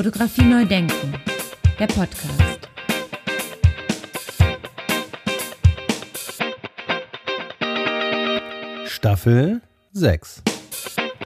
Fotografie 0.00 0.46
neu 0.46 0.64
denken, 0.64 1.12
der 1.78 1.86
Podcast. 1.88 2.70
Staffel 8.86 9.60
6. 9.92 10.42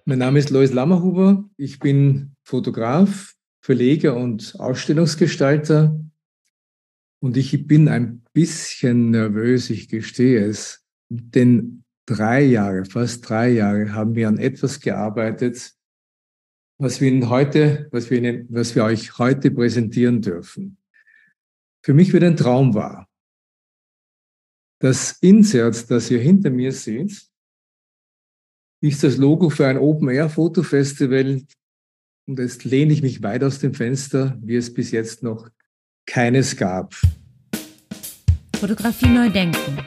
Mein 0.06 0.18
Name 0.18 0.40
ist 0.40 0.50
Lois 0.50 0.72
Lammerhuber. 0.72 1.48
Ich 1.56 1.79
bin 1.79 2.34
Fotograf, 2.42 3.35
Verleger 3.60 4.17
und 4.17 4.56
Ausstellungsgestalter. 4.58 5.97
Und 7.21 7.37
ich 7.37 7.69
bin 7.69 7.88
ein 7.88 8.25
bisschen 8.33 9.11
nervös, 9.11 9.71
ich 9.71 9.88
gestehe 9.88 10.45
es. 10.45 10.85
Denn 11.11 11.85
drei 12.06 12.43
Jahre, 12.43 12.85
fast 12.87 13.29
drei 13.29 13.51
Jahre 13.51 13.93
haben 13.93 14.17
wir 14.17 14.27
an 14.27 14.38
etwas 14.38 14.81
gearbeitet, 14.81 15.75
was 16.79 17.01
wir 17.01 17.09
Ihnen 17.09 17.29
heute, 17.29 17.88
was 17.91 18.11
wir 18.11 18.19
Ihnen, 18.19 18.47
was 18.51 18.74
wir 18.74 18.84
euch 18.84 19.19
heute 19.19 19.51
präsentieren 19.51 20.20
dürfen. 20.20 20.77
Für 21.82 21.95
mich 21.95 22.12
wird 22.12 22.24
ein 22.24 22.37
Traum 22.37 22.74
wahr. 22.74 23.09
Das 24.80 25.18
Insert, 25.20 25.91
das 25.91 26.10
ihr 26.10 26.18
hinter 26.18 26.51
mir 26.51 26.73
seht, 26.73 27.27
ist 28.80 29.02
das 29.02 29.16
Logo 29.16 29.48
für 29.51 29.66
ein 29.66 29.79
Open-Air-Fotofestival. 29.79 31.42
Und 32.27 32.38
jetzt 32.38 32.65
lehne 32.65 32.93
ich 32.93 33.02
mich 33.02 33.23
weit 33.23 33.45
aus 33.45 33.59
dem 33.59 33.74
Fenster, 33.74 34.38
wie 34.43 34.56
es 34.56 34.73
bis 34.73 34.91
jetzt 34.91 35.23
noch 35.23 35.48
keines 36.06 36.56
gab. 36.56 36.95
Fotografie 38.56 39.09
neu 39.09 39.30
denken, 39.30 39.79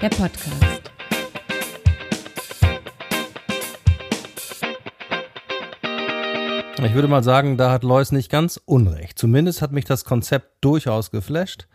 der 0.00 0.10
Podcast. 0.10 0.91
Ich 6.84 6.94
würde 6.94 7.06
mal 7.06 7.22
sagen, 7.22 7.56
da 7.56 7.70
hat 7.70 7.84
Lois 7.84 8.10
nicht 8.10 8.28
ganz 8.28 8.60
unrecht. 8.64 9.16
Zumindest 9.16 9.62
hat 9.62 9.70
mich 9.70 9.84
das 9.84 10.04
Konzept 10.04 10.64
durchaus 10.64 11.12
geflasht. 11.12 11.68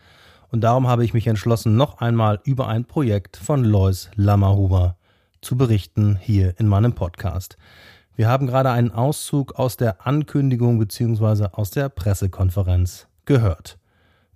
Und 0.50 0.60
darum 0.62 0.86
habe 0.86 1.02
ich 1.02 1.14
mich 1.14 1.26
entschlossen, 1.26 1.76
noch 1.76 1.98
einmal 1.98 2.40
über 2.44 2.68
ein 2.68 2.84
Projekt 2.84 3.38
von 3.38 3.64
Lois 3.64 4.10
Lammerhuber 4.16 4.96
zu 5.40 5.56
berichten 5.56 6.18
hier 6.20 6.60
in 6.60 6.68
meinem 6.68 6.94
Podcast. 6.94 7.56
Wir 8.16 8.28
haben 8.28 8.46
gerade 8.46 8.70
einen 8.70 8.90
Auszug 8.90 9.54
aus 9.54 9.78
der 9.78 10.06
Ankündigung 10.06 10.78
bzw. 10.78 11.48
aus 11.52 11.70
der 11.70 11.88
Pressekonferenz 11.88 13.06
gehört. 13.24 13.78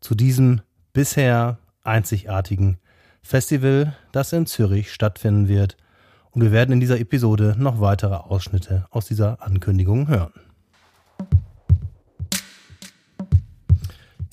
Zu 0.00 0.14
diesem 0.14 0.62
bisher 0.94 1.58
einzigartigen 1.84 2.78
Festival, 3.20 3.94
das 4.10 4.32
in 4.32 4.46
Zürich 4.46 4.90
stattfinden 4.90 5.48
wird. 5.48 5.76
Und 6.30 6.40
wir 6.40 6.50
werden 6.50 6.72
in 6.72 6.80
dieser 6.80 6.98
Episode 6.98 7.56
noch 7.58 7.78
weitere 7.78 8.14
Ausschnitte 8.14 8.86
aus 8.90 9.06
dieser 9.06 9.42
Ankündigung 9.42 10.08
hören. 10.08 10.32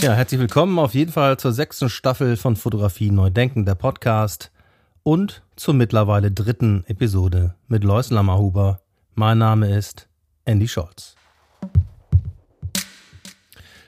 Ja, 0.02 0.14
herzlich 0.14 0.40
willkommen 0.40 0.80
auf 0.80 0.94
jeden 0.94 1.12
Fall 1.12 1.36
zur 1.36 1.52
sechsten 1.52 1.90
Staffel 1.90 2.38
von 2.38 2.56
Fotografie 2.56 3.12
Neu 3.12 3.30
Denken, 3.30 3.66
der 3.66 3.76
Podcast 3.76 4.50
und 5.04 5.44
zur 5.58 5.74
mittlerweile 5.74 6.32
dritten 6.32 6.86
Episode 6.88 7.56
mit 7.68 7.84
Lois 7.84 8.10
Lammerhuber. 8.10 8.80
Mein 9.16 9.40
Name 9.40 9.76
ist 9.76 10.08
Andy 10.46 10.70
Scholz. 10.70 11.18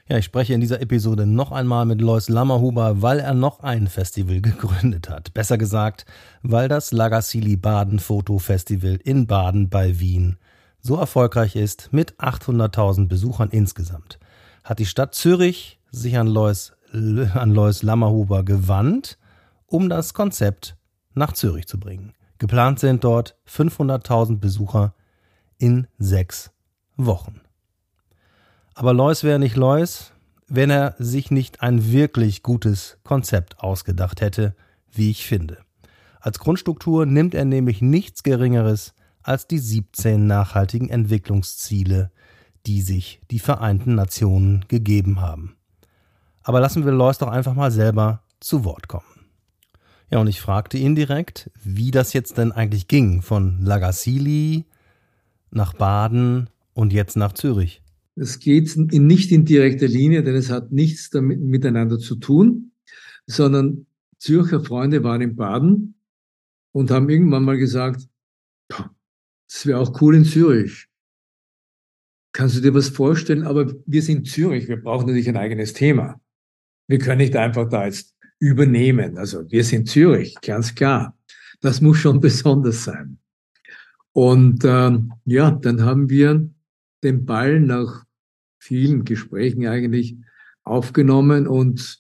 Ja, 0.10 0.18
ich 0.18 0.26
spreche 0.26 0.54
in 0.54 0.60
dieser 0.60 0.82
Episode 0.82 1.26
noch 1.26 1.54
einmal 1.54 1.86
mit 1.86 2.02
Lois 2.02 2.28
Lammerhuber, 2.28 3.02
weil 3.02 3.20
er 3.22 3.34
noch 3.34 3.62
ein 3.62 3.88
Festival 3.88 4.42
gegründet 4.42 5.10
hat. 5.10 5.34
Besser 5.34 5.58
gesagt, 5.58 6.06
weil 6.44 6.68
das 6.68 6.92
Lagassili 6.92 7.56
Baden 7.56 8.00
Foto 8.00 8.38
Festival 8.38 9.00
in 9.02 9.28
Baden 9.28 9.70
bei 9.70 9.98
Wien 10.02 10.36
so 10.82 10.98
erfolgreich 10.98 11.56
ist 11.56 11.88
mit 11.94 12.20
800.000 12.20 13.08
Besuchern 13.08 13.50
insgesamt. 13.50 14.20
Hat 14.66 14.80
die 14.80 14.86
Stadt 14.86 15.16
Zürich 15.16 15.78
sich 15.92 16.18
an 16.18 16.28
Lois, 16.28 16.74
an 16.94 17.54
Lois 17.54 17.84
Lammerhuber 17.84 18.44
gewandt, 18.44 19.18
um 19.68 19.90
das 19.90 20.14
Konzept 20.14 20.76
nach 21.14 21.34
Zürich 21.34 21.68
zu 21.68 21.80
bringen. 21.80 22.14
Geplant 22.38 22.80
sind 22.80 23.04
dort 23.04 23.38
500.000 23.48 24.40
Besucher 24.40 24.96
in 25.58 25.88
sechs 26.00 26.52
Wochen. 26.98 27.42
Aber 28.74 28.94
Lois 28.94 29.24
wäre 29.24 29.38
nicht 29.38 29.56
Lois, 29.56 30.12
wenn 30.48 30.70
er 30.70 30.96
sich 30.98 31.32
nicht 31.32 31.62
ein 31.62 31.92
wirklich 31.92 32.42
gutes 32.42 32.98
Konzept 33.04 33.60
ausgedacht 33.60 34.22
hätte, 34.22 34.56
wie 34.92 35.12
ich 35.12 35.26
finde. 35.26 35.60
Als 36.20 36.40
Grundstruktur 36.40 37.06
nimmt 37.06 37.34
er 37.36 37.46
nämlich 37.46 37.82
nichts 37.82 38.24
Geringeres 38.24 38.94
als 39.24 39.48
die 39.48 39.60
17 39.60 40.26
nachhaltigen 40.26 40.90
Entwicklungsziele, 40.90 42.12
die 42.66 42.82
sich 42.82 43.22
die 43.32 43.40
Vereinten 43.40 43.96
Nationen 43.96 44.66
gegeben 44.68 45.22
haben. 45.22 45.56
Aber 46.44 46.60
lassen 46.60 46.86
wir 46.86 46.92
Lois 46.92 47.18
doch 47.18 47.28
einfach 47.28 47.54
mal 47.54 47.72
selber 47.72 48.24
zu 48.40 48.64
Wort 48.66 48.88
kommen. 48.88 49.06
Ja, 50.10 50.20
und 50.20 50.28
ich 50.28 50.42
fragte 50.42 50.78
ihn 50.78 50.96
direkt, 50.96 51.50
wie 51.64 51.92
das 51.92 52.14
jetzt 52.14 52.38
denn 52.38 52.52
eigentlich 52.52 52.88
ging, 52.88 53.22
von 53.22 53.62
Lagassili 53.62 54.66
nach 55.52 55.74
Baden 55.74 56.50
und 56.74 56.94
jetzt 56.94 57.16
nach 57.16 57.34
Zürich. 57.34 57.82
Es 58.16 58.40
geht 58.40 58.76
nicht 58.76 59.32
in 59.32 59.46
direkter 59.46 59.88
Linie, 59.88 60.24
denn 60.24 60.36
es 60.36 60.50
hat 60.50 60.72
nichts 60.72 61.10
damit 61.10 61.40
miteinander 61.40 61.98
zu 61.98 62.16
tun, 62.16 62.72
sondern 63.26 63.86
Zürcher 64.18 64.64
Freunde 64.64 65.04
waren 65.04 65.22
in 65.22 65.36
Baden 65.36 65.96
und 66.74 66.92
haben 66.92 67.10
irgendwann 67.10 67.44
mal 67.44 67.58
gesagt, 67.58 68.08
das 68.68 69.66
wäre 69.66 69.80
auch 69.80 70.00
cool 70.02 70.16
in 70.16 70.26
Zürich. 70.26 70.88
Kannst 72.34 72.56
du 72.56 72.62
dir 72.62 72.74
was 72.74 72.90
vorstellen? 72.90 73.44
Aber 73.44 73.74
wir 73.86 74.02
sind 74.02 74.28
Zürich, 74.28 74.68
wir 74.68 74.82
brauchen 74.82 75.08
natürlich 75.08 75.28
ein 75.28 75.38
eigenes 75.38 75.74
Thema. 75.74 76.21
Wir 76.88 77.00
können 77.00 77.20
nicht 77.20 77.36
einfach 77.36 77.70
da 77.70 77.86
jetzt 77.86 78.16
übernehmen. 78.40 79.18
Also 79.18 79.50
wir 79.50 79.64
sind 79.64 79.88
Zürich, 79.90 80.36
ganz 80.42 80.76
klar. 80.76 81.18
Das 81.62 81.82
muss 81.82 81.98
schon 81.98 82.20
besonders 82.22 82.84
sein. 82.84 83.18
Und 84.14 84.66
ähm, 84.66 85.14
ja, 85.26 85.52
dann 85.52 85.84
haben 85.84 86.10
wir 86.10 86.50
den 87.04 87.26
Ball 87.26 87.60
nach 87.60 88.04
vielen 88.60 89.06
Gesprächen 89.06 89.68
eigentlich 89.68 90.18
aufgenommen 90.64 91.48
und 91.48 92.00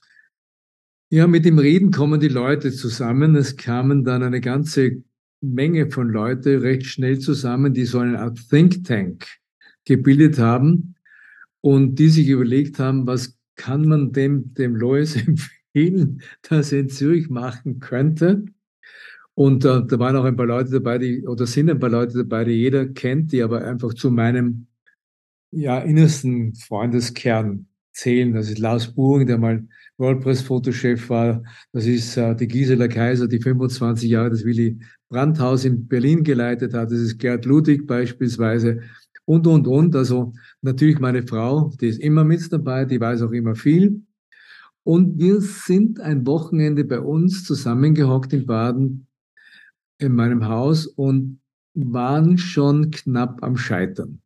ja, 1.09 1.28
mit 1.28 1.44
dem 1.44 1.59
Reden 1.59 1.91
kommen 1.91 2.22
die 2.22 2.30
Leute 2.30 2.72
zusammen. 2.72 3.36
Es 3.36 3.58
kamen 3.58 4.06
dann 4.06 4.24
eine 4.24 4.40
ganze 4.40 5.03
Menge 5.41 5.91
von 5.91 6.09
Leute 6.09 6.62
recht 6.62 6.86
schnell 6.86 7.20
zusammen, 7.20 7.74
die 7.74 7.84
so 7.84 8.00
eine 8.00 8.20
Art 8.20 8.40
Think 8.50 8.86
Tank 8.86 9.28
gebildet 9.84 10.40
haben 10.40 10.96
und 11.59 11.96
die 11.96 12.08
sich 12.08 12.30
überlegt 12.30 12.80
haben, 12.80 13.08
was 13.08 13.38
kann 13.61 13.88
man 13.88 14.11
dem, 14.11 14.55
dem 14.55 14.75
Lois 14.75 15.16
empfehlen, 15.27 16.22
dass 16.49 16.72
er 16.72 16.79
in 16.79 16.89
Zürich 16.89 17.29
machen 17.29 17.79
könnte. 17.79 18.45
Und 19.35 19.63
äh, 19.66 19.85
da 19.85 19.99
waren 19.99 20.16
auch 20.16 20.25
ein 20.25 20.35
paar 20.35 20.47
Leute 20.47 20.72
dabei, 20.72 20.97
die, 20.97 21.25
oder 21.27 21.45
sind 21.45 21.69
ein 21.69 21.79
paar 21.79 21.89
Leute 21.89 22.17
dabei, 22.17 22.44
die 22.44 22.53
jeder 22.53 22.88
kennt, 22.88 23.31
die 23.31 23.44
aber 23.44 23.63
einfach 23.63 23.94
zu 23.94 24.09
meinem 24.09 24.67
ja, 25.51 25.79
innersten 25.79 26.55
Freundeskern 26.55 27.67
zählen. 27.94 28.33
Das 28.33 28.49
ist 28.49 28.57
Lars 28.57 28.94
Buring, 28.94 29.27
der 29.27 29.38
mal 29.38 29.67
WordPress-Fotochef 29.97 31.09
war. 31.09 31.43
Das 31.72 31.85
ist 31.85 32.17
äh, 32.17 32.35
die 32.35 32.47
Gisela 32.47 32.88
Kaiser, 32.88 33.28
die 33.28 33.39
25 33.39 34.09
Jahre 34.09 34.31
das 34.31 34.43
Willy 34.43 34.79
Brandt-Haus 35.09 35.66
in 35.66 35.88
Berlin 35.88 36.23
geleitet 36.23 36.73
hat. 36.73 36.91
Das 36.91 36.99
ist 36.99 37.19
Gerd 37.19 37.45
Ludwig 37.45 37.85
beispielsweise 37.85 38.81
und, 39.26 39.48
und, 39.48 39.68
und. 39.68 39.96
Also 39.96 40.34
natürlich 40.62 41.00
meine 41.00 41.26
Frau, 41.26 41.72
die 41.80 41.88
ist 41.88 42.00
immer 42.00 42.24
mit 42.24 42.52
dabei, 42.52 42.86
die 42.86 43.00
weiß 43.00 43.22
auch 43.22 43.32
immer 43.32 43.56
viel. 43.56 44.02
Und 44.84 45.20
wir 45.20 45.42
sind 45.42 46.00
ein 46.00 46.26
Wochenende 46.26 46.84
bei 46.84 47.00
uns 47.00 47.44
zusammengehockt 47.44 48.34
in 48.34 48.46
Baden 48.46 49.08
in 50.00 50.16
meinem 50.16 50.48
Haus 50.48 50.88
und 50.88 51.40
waren 51.74 52.38
schon 52.38 52.90
knapp 52.90 53.44
am 53.44 53.56
Scheitern. 53.56 54.22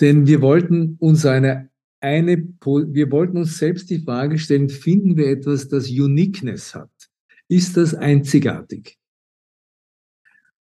Denn 0.00 0.26
wir 0.26 0.40
wollten 0.40 0.96
uns 0.98 1.24
eine, 1.24 1.70
eine, 2.00 2.36
wir 2.38 3.10
wollten 3.12 3.36
uns 3.36 3.58
selbst 3.58 3.90
die 3.90 4.00
Frage 4.00 4.38
stellen, 4.38 4.68
finden 4.68 5.16
wir 5.16 5.28
etwas, 5.28 5.68
das 5.68 5.88
Uniqueness 5.88 6.74
hat? 6.74 6.90
Ist 7.48 7.76
das 7.76 7.94
einzigartig? 7.94 8.98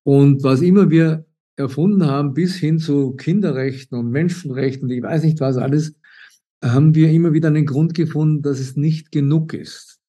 Und 0.04 0.44
was 0.44 0.62
immer 0.62 0.90
wir 0.90 1.26
erfunden 1.60 2.06
haben, 2.06 2.34
bis 2.34 2.56
hin 2.56 2.80
zu 2.80 3.12
Kinderrechten 3.12 3.98
und 3.98 4.10
Menschenrechten 4.10 4.86
und 4.86 4.92
ich 4.92 5.04
weiß 5.04 5.24
nicht 5.24 5.40
was 5.40 5.58
alles, 5.58 5.94
haben 6.64 6.96
wir 6.96 7.12
immer 7.12 7.34
wieder 7.34 7.50
einen 7.50 7.66
Grund 7.66 7.94
gefunden, 7.94 8.42
dass 8.42 8.60
es 8.60 8.76
nicht 8.76 9.12
genug 9.12 9.54
ist. 9.54 10.00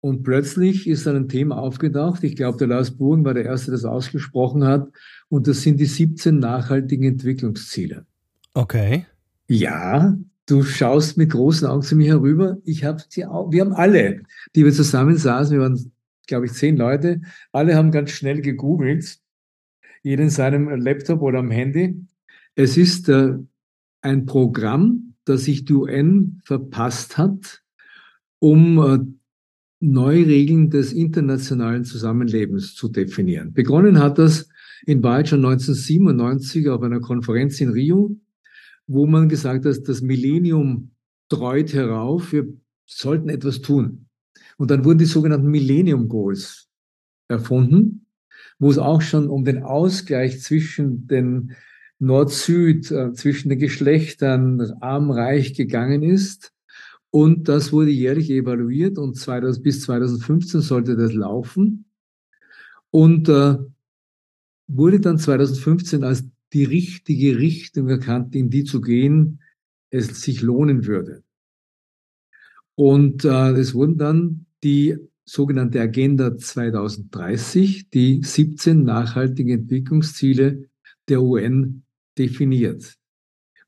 Und 0.00 0.24
plötzlich 0.24 0.88
ist 0.88 1.06
dann 1.06 1.14
ein 1.14 1.28
Thema 1.28 1.58
aufgetaucht. 1.58 2.24
Ich 2.24 2.34
glaube, 2.34 2.58
der 2.58 2.66
Lars 2.66 2.90
Buren 2.90 3.24
war 3.24 3.34
der 3.34 3.44
Erste, 3.44 3.66
der 3.66 3.74
das 3.74 3.84
ausgesprochen 3.84 4.64
hat. 4.64 4.88
Und 5.28 5.46
das 5.46 5.62
sind 5.62 5.78
die 5.78 5.86
17 5.86 6.40
nachhaltigen 6.40 7.04
Entwicklungsziele. 7.04 8.04
Okay. 8.52 9.06
Ja, 9.46 10.16
du 10.46 10.64
schaust 10.64 11.16
mit 11.16 11.30
großen 11.30 11.68
Augen 11.68 11.82
zu 11.82 11.94
mir 11.94 12.14
herüber. 12.14 12.58
Ich 12.64 12.84
habe 12.84 13.00
sie 13.08 13.24
auch, 13.24 13.52
wir 13.52 13.60
haben 13.60 13.74
alle, 13.74 14.22
die 14.56 14.64
wir 14.64 14.72
zusammen 14.72 15.16
saßen, 15.16 15.56
wir 15.56 15.62
waren, 15.62 15.92
glaube 16.26 16.46
ich, 16.46 16.52
zehn 16.52 16.76
Leute, 16.76 17.20
alle 17.52 17.76
haben 17.76 17.92
ganz 17.92 18.10
schnell 18.10 18.42
gegoogelt 18.42 19.21
jeder 20.02 20.24
in 20.24 20.30
seinem 20.30 20.68
Laptop 20.68 21.22
oder 21.22 21.38
am 21.38 21.50
Handy. 21.50 22.00
Es 22.54 22.76
ist 22.76 23.08
äh, 23.08 23.34
ein 24.00 24.26
Programm, 24.26 25.14
das 25.24 25.44
sich 25.44 25.64
die 25.64 25.74
UN 25.74 26.40
verpasst 26.44 27.18
hat, 27.18 27.62
um 28.38 28.78
äh, 28.78 28.98
neue 29.80 30.26
Regeln 30.26 30.70
des 30.70 30.92
internationalen 30.92 31.84
Zusammenlebens 31.84 32.74
zu 32.74 32.88
definieren. 32.88 33.52
Begonnen 33.52 33.98
hat 33.98 34.18
das 34.18 34.48
in 34.84 35.02
Wahrheit 35.02 35.28
schon 35.28 35.44
1997 35.44 36.68
auf 36.68 36.82
einer 36.82 37.00
Konferenz 37.00 37.60
in 37.60 37.70
Rio, 37.70 38.16
wo 38.86 39.06
man 39.06 39.28
gesagt 39.28 39.64
hat, 39.64 39.76
das 39.86 40.02
Millennium 40.02 40.92
treut 41.28 41.72
herauf, 41.72 42.32
wir 42.32 42.46
sollten 42.86 43.28
etwas 43.28 43.60
tun. 43.60 44.06
Und 44.56 44.70
dann 44.70 44.84
wurden 44.84 44.98
die 44.98 45.04
sogenannten 45.04 45.48
Millennium 45.48 46.08
Goals 46.08 46.68
erfunden, 47.28 48.06
wo 48.58 48.70
es 48.70 48.78
auch 48.78 49.02
schon 49.02 49.28
um 49.28 49.44
den 49.44 49.62
Ausgleich 49.62 50.40
zwischen 50.40 51.06
den 51.06 51.52
Nord-Süd, 51.98 52.90
äh, 52.90 53.12
zwischen 53.12 53.48
den 53.48 53.58
Geschlechtern, 53.58 54.60
arm-reich 54.80 55.54
gegangen 55.54 56.02
ist. 56.02 56.52
Und 57.10 57.48
das 57.48 57.72
wurde 57.72 57.90
jährlich 57.90 58.30
evaluiert 58.30 58.98
und 58.98 59.16
2000, 59.16 59.62
bis 59.62 59.82
2015 59.82 60.60
sollte 60.62 60.96
das 60.96 61.12
laufen. 61.12 61.84
Und 62.90 63.28
äh, 63.28 63.56
wurde 64.66 65.00
dann 65.00 65.18
2015 65.18 66.04
als 66.04 66.24
die 66.52 66.64
richtige 66.64 67.38
Richtung 67.38 67.88
erkannt, 67.88 68.34
in 68.34 68.50
die 68.50 68.64
zu 68.64 68.80
gehen, 68.80 69.40
es 69.90 70.22
sich 70.22 70.42
lohnen 70.42 70.86
würde. 70.86 71.22
Und 72.74 73.24
äh, 73.24 73.50
es 73.52 73.74
wurden 73.74 73.98
dann 73.98 74.46
die 74.64 74.98
sogenannte 75.24 75.80
Agenda 75.80 76.36
2030, 76.36 77.90
die 77.90 78.22
17 78.22 78.82
nachhaltige 78.82 79.54
Entwicklungsziele 79.54 80.68
der 81.08 81.22
UN 81.22 81.84
definiert. 82.18 82.96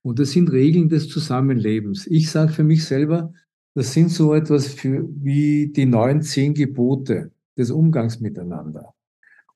Und 0.03 0.19
das 0.19 0.33
sind 0.33 0.53
Regeln 0.53 0.89
des 0.89 1.09
Zusammenlebens. 1.09 2.07
Ich 2.07 2.31
sage 2.31 2.53
für 2.53 2.65
mich 2.65 2.85
selber, 2.85 3.33
das 3.75 3.93
sind 3.93 4.11
so 4.11 4.35
etwas 4.35 4.69
für, 4.69 5.09
wie 5.09 5.69
die 5.69 5.87
neuen 5.87 6.23
zehn 6.23 6.55
Gebote 6.55 7.33
des 7.57 7.71
Umgangs 7.71 8.21
miteinander. 8.21 8.95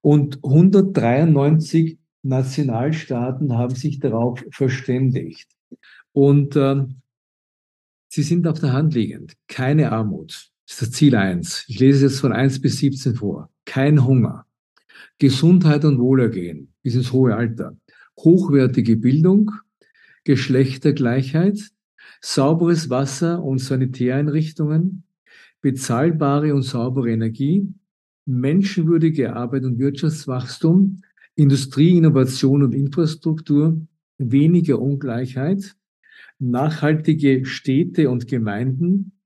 Und 0.00 0.42
193 0.42 1.98
Nationalstaaten 2.22 3.52
haben 3.56 3.74
sich 3.74 4.00
darauf 4.00 4.44
verständigt. 4.50 5.48
Und 6.12 6.56
äh, 6.56 6.84
sie 8.08 8.22
sind 8.22 8.46
auf 8.46 8.58
der 8.58 8.72
Hand 8.72 8.94
liegend. 8.94 9.34
Keine 9.46 9.92
Armut. 9.92 10.50
Das 10.68 10.82
ist 10.82 10.82
das 10.82 10.98
Ziel 10.98 11.16
eins. 11.16 11.64
Ich 11.66 11.80
lese 11.80 12.04
jetzt 12.04 12.20
von 12.20 12.30
eins 12.30 12.60
bis 12.60 12.76
17 12.76 13.14
vor. 13.14 13.48
Kein 13.64 14.04
Hunger. 14.04 14.44
Gesundheit 15.18 15.86
und 15.86 15.98
Wohlergehen 15.98 16.74
bis 16.82 16.94
ins 16.94 17.10
hohe 17.10 17.34
Alter. 17.34 17.74
Hochwertige 18.18 18.98
Bildung. 18.98 19.50
Geschlechtergleichheit. 20.24 21.58
Sauberes 22.20 22.90
Wasser 22.90 23.42
und 23.42 23.60
Sanitäreinrichtungen. 23.60 25.04
Bezahlbare 25.62 26.54
und 26.54 26.62
saubere 26.64 27.12
Energie. 27.12 27.66
Menschenwürdige 28.26 29.34
Arbeit 29.34 29.64
und 29.64 29.78
Wirtschaftswachstum. 29.78 31.00
Industrie, 31.34 31.96
Innovation 31.96 32.62
und 32.62 32.74
Infrastruktur. 32.74 33.80
Weniger 34.18 34.78
Ungleichheit 34.78 35.74
nachhaltige 36.38 37.44
Städte 37.44 38.10
und 38.10 38.28
Gemeinden, 38.28 39.17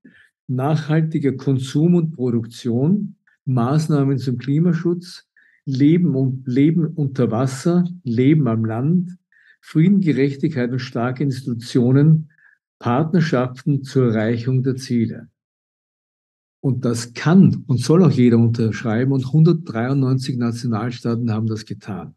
nachhaltiger 0.54 1.32
Konsum 1.32 1.94
und 1.94 2.12
Produktion, 2.12 3.16
Maßnahmen 3.44 4.18
zum 4.18 4.38
Klimaschutz, 4.38 5.28
Leben 5.64 6.14
und 6.14 6.46
Leben 6.46 6.86
unter 6.86 7.30
Wasser, 7.30 7.84
Leben 8.02 8.48
am 8.48 8.64
Land, 8.64 9.16
Frieden, 9.60 10.00
Gerechtigkeit 10.00 10.70
und 10.70 10.80
starke 10.80 11.22
Institutionen, 11.22 12.30
Partnerschaften 12.78 13.84
zur 13.84 14.08
Erreichung 14.08 14.62
der 14.62 14.76
Ziele. 14.76 15.28
Und 16.60 16.84
das 16.84 17.14
kann 17.14 17.64
und 17.66 17.80
soll 17.80 18.04
auch 18.04 18.10
jeder 18.10 18.38
unterschreiben 18.38 19.12
und 19.12 19.26
193 19.26 20.36
Nationalstaaten 20.36 21.32
haben 21.32 21.46
das 21.46 21.64
getan. 21.64 22.14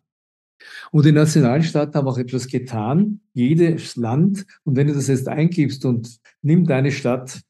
Und 0.91 1.05
die 1.05 1.11
Nationalstaaten 1.11 1.95
haben 1.95 2.07
auch 2.07 2.17
etwas 2.17 2.47
getan, 2.47 3.21
jedes 3.33 3.95
Land. 3.95 4.45
Und 4.63 4.75
wenn 4.75 4.87
du 4.87 4.93
das 4.93 5.07
jetzt 5.07 5.27
eingibst 5.27 5.85
und 5.85 6.19
nimm 6.41 6.65
deine 6.65 6.91
Stadt, 6.91 7.41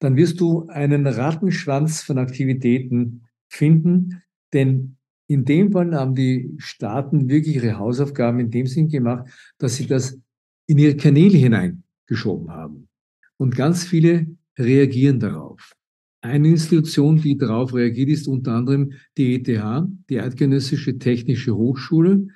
dann 0.00 0.16
wirst 0.16 0.40
du 0.40 0.66
einen 0.66 1.06
Rattenschwanz 1.06 2.02
von 2.02 2.18
Aktivitäten 2.18 3.22
finden. 3.48 4.22
Denn 4.52 4.96
in 5.28 5.44
dem 5.44 5.70
Fall 5.70 5.94
haben 5.94 6.14
die 6.14 6.54
Staaten 6.58 7.28
wirklich 7.28 7.56
ihre 7.56 7.78
Hausaufgaben 7.78 8.40
in 8.40 8.50
dem 8.50 8.66
Sinn 8.66 8.88
gemacht, 8.88 9.28
dass 9.58 9.76
sie 9.76 9.86
das 9.86 10.18
in 10.66 10.78
ihre 10.78 10.96
Kanäle 10.96 11.36
hineingeschoben 11.36 12.50
haben. 12.50 12.88
Und 13.36 13.54
ganz 13.54 13.84
viele 13.84 14.26
reagieren 14.58 15.20
darauf. 15.20 15.74
Eine 16.22 16.48
Institution, 16.48 17.20
die 17.20 17.36
darauf 17.36 17.72
reagiert, 17.74 18.10
ist 18.10 18.28
unter 18.28 18.52
anderem 18.52 18.92
die 19.16 19.36
ETH, 19.36 19.86
die 20.10 20.20
Eidgenössische 20.20 20.98
Technische 20.98 21.56
Hochschule, 21.56 22.26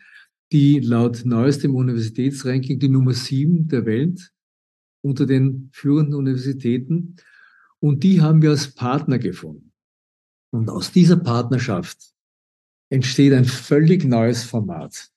die 0.53 0.81
laut 0.81 1.23
neuestem 1.25 1.75
Universitätsranking 1.75 2.79
die 2.79 2.89
Nummer 2.89 3.13
sieben 3.13 3.69
der 3.69 3.85
Welt 3.87 4.33
unter 5.03 5.27
den 5.27 5.69
führenden 5.73 6.15
Universitäten. 6.15 7.17
Und 7.85 8.03
die 8.03 8.23
haben 8.23 8.41
wir 8.41 8.49
als 8.49 8.69
Partner 8.69 9.19
gefunden. 9.19 9.71
Und 10.51 10.71
aus 10.71 10.91
dieser 10.91 11.17
Partnerschaft 11.17 12.15
entsteht 12.89 13.35
ein 13.35 13.45
völlig 13.45 14.07
neues 14.07 14.43
Format. 14.43 15.11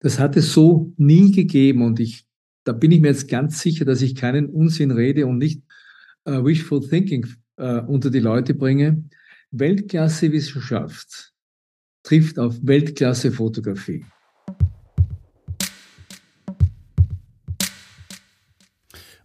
Das 0.00 0.18
hat 0.18 0.36
es 0.36 0.52
so 0.52 0.92
nie 0.96 1.30
gegeben 1.30 1.82
und 1.82 2.00
ich, 2.00 2.26
da 2.64 2.72
bin 2.72 2.90
ich 2.90 3.00
mir 3.00 3.06
jetzt 3.06 3.28
ganz 3.28 3.60
sicher, 3.60 3.84
dass 3.84 4.02
ich 4.02 4.16
keinen 4.16 4.46
Unsinn 4.46 4.90
rede 4.90 5.28
und 5.28 5.38
nicht 5.38 5.62
uh, 6.28 6.44
wishful 6.44 6.80
thinking 6.80 7.24
äh, 7.56 7.78
unter 7.82 8.10
die 8.10 8.18
Leute 8.18 8.52
bringe. 8.52 9.04
Weltklasse 9.52 10.32
Wissenschaft 10.32 11.32
trifft 12.02 12.40
auf 12.40 12.58
Weltklasse 12.62 13.30
Fotografie. 13.30 14.04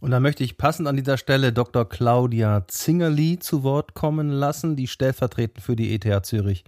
Und 0.05 0.11
da 0.11 0.19
möchte 0.19 0.43
ich 0.43 0.59
passend 0.59 0.87
an 0.87 0.95
dieser 0.95 1.17
Stelle 1.17 1.51
Dr. 1.51 1.89
Claudia 1.89 2.67
Zingerli 2.67 3.39
zu 3.39 3.63
Wort 3.63 3.95
kommen 3.95 4.29
lassen, 4.29 4.75
die 4.75 4.85
stellvertretend 4.85 5.65
für 5.65 5.75
die 5.75 5.95
ETH 5.95 6.23
Zürich 6.27 6.63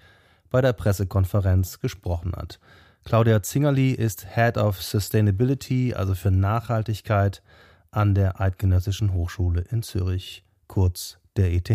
bei 0.50 0.60
der 0.60 0.74
Pressekonferenz 0.74 1.80
gesprochen 1.80 2.32
hat. 2.36 2.60
Claudia 3.06 3.44
Zingerli 3.44 3.92
ist 3.92 4.26
Head 4.34 4.58
of 4.58 4.82
Sustainability, 4.82 5.94
also 5.94 6.16
für 6.16 6.32
Nachhaltigkeit 6.32 7.44
an 7.92 8.16
der 8.16 8.42
Eidgenössischen 8.42 9.14
Hochschule 9.14 9.66
in 9.70 9.84
Zürich, 9.84 10.44
kurz 10.66 11.20
der 11.36 11.54
ETH. 11.54 11.70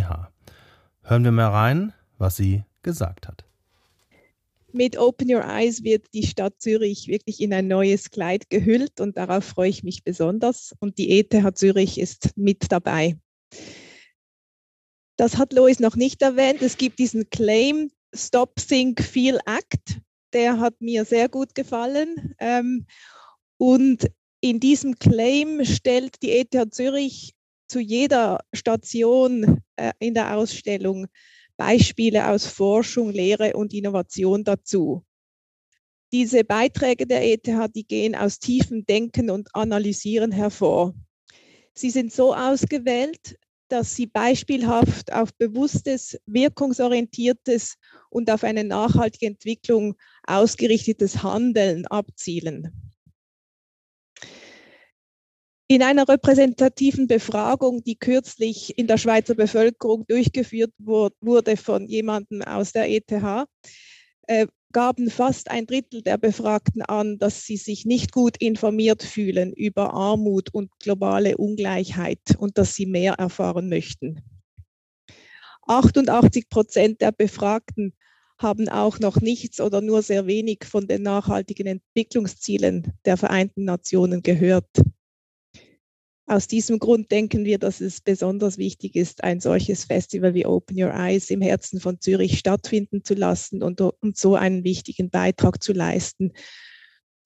Hören 1.03 1.23
wir 1.23 1.31
mal 1.31 1.47
rein, 1.47 1.93
was 2.19 2.35
sie 2.35 2.65
gesagt 2.83 3.29
hat. 3.29 3.45
Mit 4.75 4.97
Open 4.97 5.33
Your 5.33 5.45
Eyes 5.45 5.85
wird 5.85 6.07
die 6.15 6.27
Stadt 6.27 6.55
Zürich 6.59 7.09
wirklich 7.09 7.41
in 7.41 7.53
ein 7.53 7.69
neues 7.69 8.11
Kleid 8.11 8.49
gehüllt 8.49 9.01
und 9.01 9.17
darauf 9.17 9.45
freue 9.45 9.69
ich 9.69 9.83
mich 9.83 10.03
besonders. 10.03 10.75
Und 10.81 10.99
die 10.99 11.19
ETH 11.19 11.59
Zürich 11.59 11.99
ist 11.99 12.37
mit 12.37 12.73
dabei. 12.73 13.17
Das 15.17 15.37
hat 15.37 15.53
Lois 15.53 15.79
noch 15.79 15.97
nicht 15.97 16.23
erwähnt. 16.23 16.63
Es 16.63 16.79
gibt 16.79 16.99
diesen 16.99 17.29
Claim 17.29 17.91
Stop, 18.15 18.57
Think, 18.57 19.03
Feel, 19.03 19.39
Act. 19.47 20.01
Der 20.33 20.59
hat 20.59 20.81
mir 20.81 21.05
sehr 21.05 21.29
gut 21.29 21.55
gefallen. 21.55 22.35
Ähm, 22.39 22.87
und 23.59 24.11
in 24.41 24.59
diesem 24.59 24.99
Claim 24.99 25.65
stellt 25.65 26.23
die 26.23 26.33
ETH 26.33 26.75
Zürich 26.75 27.35
zu 27.69 27.79
jeder 27.79 28.41
Station 28.53 29.61
äh, 29.77 29.93
in 29.99 30.15
der 30.15 30.37
Ausstellung 30.37 31.07
Beispiele 31.63 32.29
aus 32.29 32.45
Forschung, 32.45 33.11
Lehre 33.13 33.53
und 33.53 33.73
Innovation 33.73 34.43
dazu. 34.43 35.05
Diese 36.13 36.43
Beiträge 36.43 37.07
der 37.07 37.23
ETH, 37.23 37.47
die 37.77 37.87
gehen 37.87 38.17
aus 38.17 38.41
tiefem 38.41 38.85
Denken 38.85 39.31
und 39.31 39.49
Analysieren 39.55 40.33
hervor. 40.33 40.93
Sie 41.73 41.91
sind 41.91 42.13
so 42.13 42.35
ausgewählt, 42.35 43.39
dass 43.69 43.95
sie 43.95 44.09
beispielhaft 44.09 45.13
auf 45.13 45.33
bewusstes, 45.35 46.19
wirkungsorientiertes 46.27 47.77
und 48.11 48.29
auf 48.29 48.43
eine 48.43 48.65
nachhaltige 48.65 49.27
Entwicklung 49.27 49.95
ausgerichtetes 50.27 51.23
Handeln 51.23 51.87
abzielen. 51.87 52.92
In 55.69 55.83
einer 55.83 56.09
repräsentativen 56.09 57.07
Befragung, 57.07 57.83
die 57.85 57.97
kürzlich 57.97 58.77
in 58.77 58.87
der 58.87 58.99
Schweizer 58.99 59.35
Bevölkerung 59.35 60.07
durchgeführt 60.07 60.73
wurde 60.79 61.57
von 61.57 61.87
jemandem 61.87 62.43
aus 62.43 62.73
der 62.73 62.91
ETH, 62.91 63.47
äh, 64.27 64.47
gaben 64.73 65.11
fast 65.11 65.51
ein 65.51 65.67
Drittel 65.67 66.03
der 66.03 66.19
Befragten 66.19 66.83
an, 66.83 67.19
dass 67.19 67.45
sie 67.45 67.57
sich 67.57 67.85
nicht 67.85 68.13
gut 68.13 68.37
informiert 68.39 69.03
fühlen 69.03 69.53
über 69.53 69.93
Armut 69.93 70.53
und 70.53 70.71
globale 70.81 71.37
Ungleichheit 71.37 72.21
und 72.39 72.59
dass 72.59 72.75
sie 72.75 72.87
mehr 72.87 73.15
erfahren 73.15 73.69
möchten. 73.69 74.23
88 75.67 76.49
Prozent 76.49 77.01
der 77.01 77.13
Befragten 77.13 77.95
haben 78.39 78.69
auch 78.69 78.99
noch 78.99 79.21
nichts 79.21 79.61
oder 79.61 79.81
nur 79.81 80.03
sehr 80.03 80.27
wenig 80.27 80.65
von 80.65 80.89
den 80.89 81.03
nachhaltigen 81.03 81.67
Entwicklungszielen 81.67 82.93
der 83.05 83.17
Vereinten 83.17 83.65
Nationen 83.65 84.23
gehört. 84.23 84.69
Aus 86.27 86.47
diesem 86.47 86.79
Grund 86.79 87.11
denken 87.11 87.45
wir, 87.45 87.59
dass 87.59 87.81
es 87.81 88.01
besonders 88.01 88.57
wichtig 88.57 88.95
ist, 88.95 89.25
ein 89.25 89.41
solches 89.41 89.85
Festival 89.85 90.35
wie 90.35 90.47
Open 90.47 90.81
Your 90.81 90.93
Eyes 90.93 91.31
im 91.31 91.41
Herzen 91.41 91.81
von 91.81 92.01
Zürich 92.01 92.39
stattfinden 92.39 93.05
zu 93.05 93.15
lassen 93.15 93.63
und, 93.63 93.81
und 93.81 94.17
so 94.17 94.37
einen 94.37 94.65
wichtigen 94.65 95.11
Beitrag 95.11 95.63
zu 95.63 95.73
leisten 95.73 96.33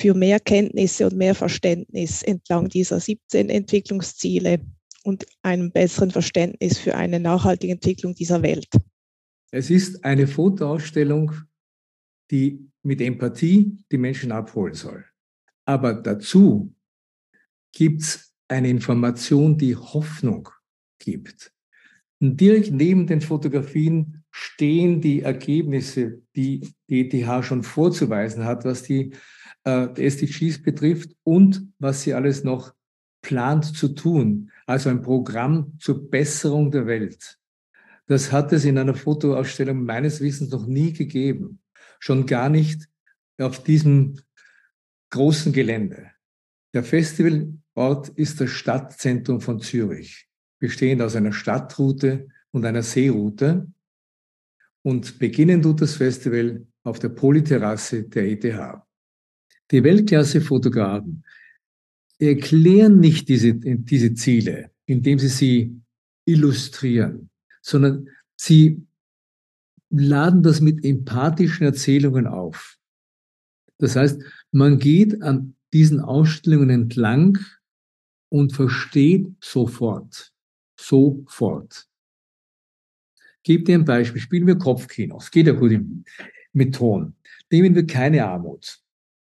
für 0.00 0.14
mehr 0.14 0.40
Kenntnisse 0.40 1.06
und 1.06 1.16
mehr 1.16 1.34
Verständnis 1.34 2.22
entlang 2.22 2.68
dieser 2.68 3.00
17 3.00 3.48
Entwicklungsziele 3.48 4.60
und 5.04 5.26
einem 5.42 5.70
besseren 5.70 6.10
Verständnis 6.10 6.78
für 6.78 6.94
eine 6.96 7.20
nachhaltige 7.20 7.74
Entwicklung 7.74 8.14
dieser 8.14 8.42
Welt. 8.42 8.68
Es 9.52 9.70
ist 9.70 10.04
eine 10.04 10.26
Fotoausstellung, 10.26 11.32
die 12.30 12.68
mit 12.82 13.00
Empathie 13.00 13.78
die 13.90 13.98
Menschen 13.98 14.32
abholen 14.32 14.74
soll. 14.74 15.04
Aber 15.64 15.94
dazu 15.94 16.74
gibt 17.72 18.02
es 18.02 18.25
eine 18.48 18.68
Information, 18.68 19.58
die 19.58 19.76
Hoffnung 19.76 20.48
gibt. 20.98 21.52
Und 22.20 22.40
direkt 22.40 22.72
neben 22.72 23.06
den 23.06 23.20
Fotografien 23.20 24.24
stehen 24.30 25.00
die 25.00 25.22
Ergebnisse, 25.22 26.22
die 26.34 26.72
die 26.88 27.10
ETH 27.10 27.44
schon 27.44 27.62
vorzuweisen 27.62 28.44
hat, 28.44 28.64
was 28.64 28.82
die, 28.82 29.12
äh, 29.66 29.88
SDGs 29.96 30.62
betrifft 30.62 31.10
und 31.24 31.68
was 31.78 32.02
sie 32.02 32.14
alles 32.14 32.44
noch 32.44 32.72
plant 33.20 33.64
zu 33.64 33.88
tun. 33.88 34.50
Also 34.66 34.88
ein 34.88 35.02
Programm 35.02 35.76
zur 35.78 36.08
Besserung 36.08 36.70
der 36.70 36.86
Welt. 36.86 37.38
Das 38.06 38.30
hat 38.30 38.52
es 38.52 38.64
in 38.64 38.78
einer 38.78 38.94
Fotoausstellung 38.94 39.84
meines 39.84 40.20
Wissens 40.20 40.50
noch 40.50 40.66
nie 40.66 40.92
gegeben. 40.92 41.60
Schon 41.98 42.26
gar 42.26 42.48
nicht 42.48 42.88
auf 43.38 43.62
diesem 43.64 44.20
großen 45.10 45.52
Gelände. 45.52 46.12
Der 46.72 46.84
Festivalort 47.76 48.08
ist 48.16 48.40
das 48.40 48.50
Stadtzentrum 48.50 49.42
von 49.42 49.60
Zürich, 49.60 50.26
bestehend 50.58 51.02
aus 51.02 51.14
einer 51.14 51.32
Stadtroute 51.32 52.26
und 52.50 52.64
einer 52.64 52.82
Seeroute. 52.82 53.70
Und 54.82 55.18
beginnen 55.18 55.60
tut 55.60 55.82
das 55.82 55.96
Festival 55.96 56.66
auf 56.84 56.98
der 57.00 57.10
Polyterrasse 57.10 58.04
der 58.04 58.30
ETH. 58.30 58.80
Die 59.70 59.84
Weltklasse-Fotografen 59.84 61.22
erklären 62.18 62.98
nicht 62.98 63.28
diese, 63.28 63.52
diese 63.54 64.14
Ziele, 64.14 64.70
indem 64.86 65.18
sie 65.18 65.28
sie 65.28 65.80
illustrieren, 66.24 67.28
sondern 67.60 68.08
sie 68.36 68.86
laden 69.90 70.42
das 70.42 70.62
mit 70.62 70.82
empathischen 70.82 71.66
Erzählungen 71.66 72.26
auf. 72.26 72.78
Das 73.76 73.96
heißt, 73.96 74.22
man 74.50 74.78
geht 74.78 75.20
an 75.22 75.56
diesen 75.74 76.00
Ausstellungen 76.00 76.70
entlang 76.70 77.38
und 78.36 78.52
versteht 78.52 79.28
sofort, 79.40 80.32
sofort. 80.78 81.88
Gib 83.42 83.64
dir 83.64 83.78
ein 83.78 83.84
Beispiel. 83.84 84.20
Spielen 84.20 84.46
wir 84.46 84.58
Kopfkinos. 84.58 85.30
Geht 85.30 85.46
ja 85.46 85.54
gut 85.54 85.72
mit 86.52 86.74
Ton. 86.74 87.14
Nehmen 87.50 87.74
wir 87.74 87.86
keine 87.86 88.26
Armut. 88.26 88.80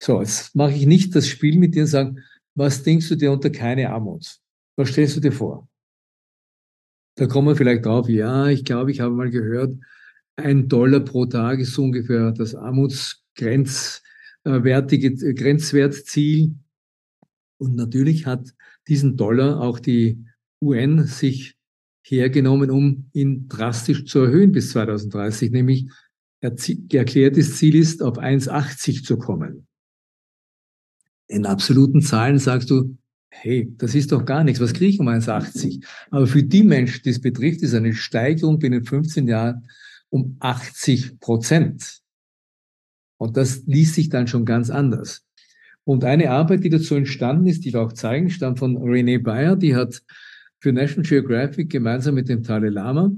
So, 0.03 0.21
jetzt 0.21 0.55
mache 0.55 0.73
ich 0.73 0.85
nicht 0.87 1.15
das 1.15 1.27
Spiel 1.27 1.59
mit 1.59 1.75
dir 1.75 1.83
und 1.83 1.89
sage, 1.89 2.17
was 2.55 2.83
denkst 2.83 3.09
du 3.09 3.15
dir 3.15 3.33
unter 3.33 3.51
keine 3.51 3.91
Armut? 3.91 4.39
Was 4.77 4.91
stellst 4.91 5.17
du 5.17 5.21
dir 5.21 5.33
vor? 5.33 5.69
Da 7.15 7.27
kommen 7.27 7.49
wir 7.49 7.57
vielleicht 7.57 7.87
drauf, 7.87 8.09
ja, 8.09 8.49
ich 8.49 8.65
glaube, 8.65 8.91
ich 8.91 9.01
habe 9.01 9.15
mal 9.15 9.31
gehört, 9.31 9.77
ein 10.37 10.69
Dollar 10.69 11.01
pro 11.01 11.27
Tag 11.27 11.59
ist 11.59 11.77
ungefähr 11.79 12.33
das 12.33 12.55
Armutsgrenzwertige 12.55 15.09
äh, 15.09 15.35
Grenzwertziel. 15.35 16.55
Und 17.59 17.75
natürlich 17.75 18.27
hat 18.27 18.55
diesen 18.89 19.17
Dollar 19.17 19.61
auch 19.61 19.79
die 19.79 20.25
UN 20.61 21.05
sich 21.07 21.57
hergenommen, 22.03 22.71
um 22.71 23.11
ihn 23.13 23.49
drastisch 23.49 24.07
zu 24.07 24.21
erhöhen 24.21 24.53
bis 24.53 24.71
2030, 24.71 25.51
nämlich 25.51 25.89
erklärtes 26.41 27.57
Ziel 27.57 27.75
ist, 27.75 28.03
auf 28.03 28.19
1,80 28.19 29.05
zu 29.05 29.19
kommen. 29.19 29.67
In 31.27 31.45
absoluten 31.45 32.01
Zahlen 32.01 32.39
sagst 32.39 32.71
du, 32.71 32.97
hey, 33.29 33.73
das 33.77 33.95
ist 33.95 34.13
doch 34.13 34.25
gar 34.25 34.45
nichts, 34.45 34.61
was 34.61 34.73
kriege 34.73 34.93
ich 34.93 35.01
um 35.01 35.09
1,80? 35.09 35.85
Aber 36.11 36.27
für 36.27 36.43
die 36.43 36.63
Menschen, 36.63 37.03
die 37.05 37.11
es 37.11 37.21
betrifft, 37.21 37.63
ist 37.63 37.75
eine 37.75 37.95
Steigerung 37.95 38.59
binnen 38.59 38.85
15 38.85 39.29
Jahren 39.29 39.69
um 40.09 40.37
80 40.41 41.21
Prozent. 41.21 42.01
Und 43.19 43.37
das 43.37 43.65
liest 43.67 43.95
sich 43.95 44.09
dann 44.09 44.27
schon 44.27 44.47
ganz 44.47 44.71
anders. 44.71 45.28
Und 45.89 46.05
eine 46.05 46.31
Arbeit, 46.31 46.65
die 46.65 46.69
dazu 46.69 46.97
entstanden 46.97 47.47
ist, 47.47 47.65
die 47.65 47.73
wir 47.73 47.81
auch 47.81 47.95
zeigen, 47.95 48.29
stammt 48.29 48.59
von 48.59 48.77
Renee 48.77 49.17
Bayer, 49.17 49.57
die 49.57 49.75
hat 49.75 50.03
für 50.61 50.71
National 50.71 51.09
Geographic 51.09 51.71
gemeinsam 51.71 52.15
mit 52.15 52.29
dem 52.29 52.43
Dalai 52.43 52.69
Lama 52.69 53.11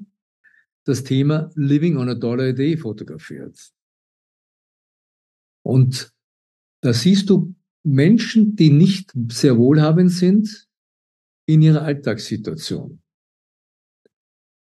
das 0.84 1.02
Thema 1.02 1.50
Living 1.56 1.96
on 1.96 2.08
a 2.08 2.14
Dollar 2.14 2.50
a 2.50 2.52
Day 2.52 2.76
fotografiert. 2.76 3.58
Und 5.66 6.12
da 6.80 6.92
siehst 6.92 7.28
du 7.28 7.56
Menschen, 7.82 8.54
die 8.54 8.70
nicht 8.70 9.12
sehr 9.32 9.58
wohlhabend 9.58 10.12
sind 10.12 10.68
in 11.46 11.62
ihrer 11.62 11.82
Alltagssituation. 11.82 13.02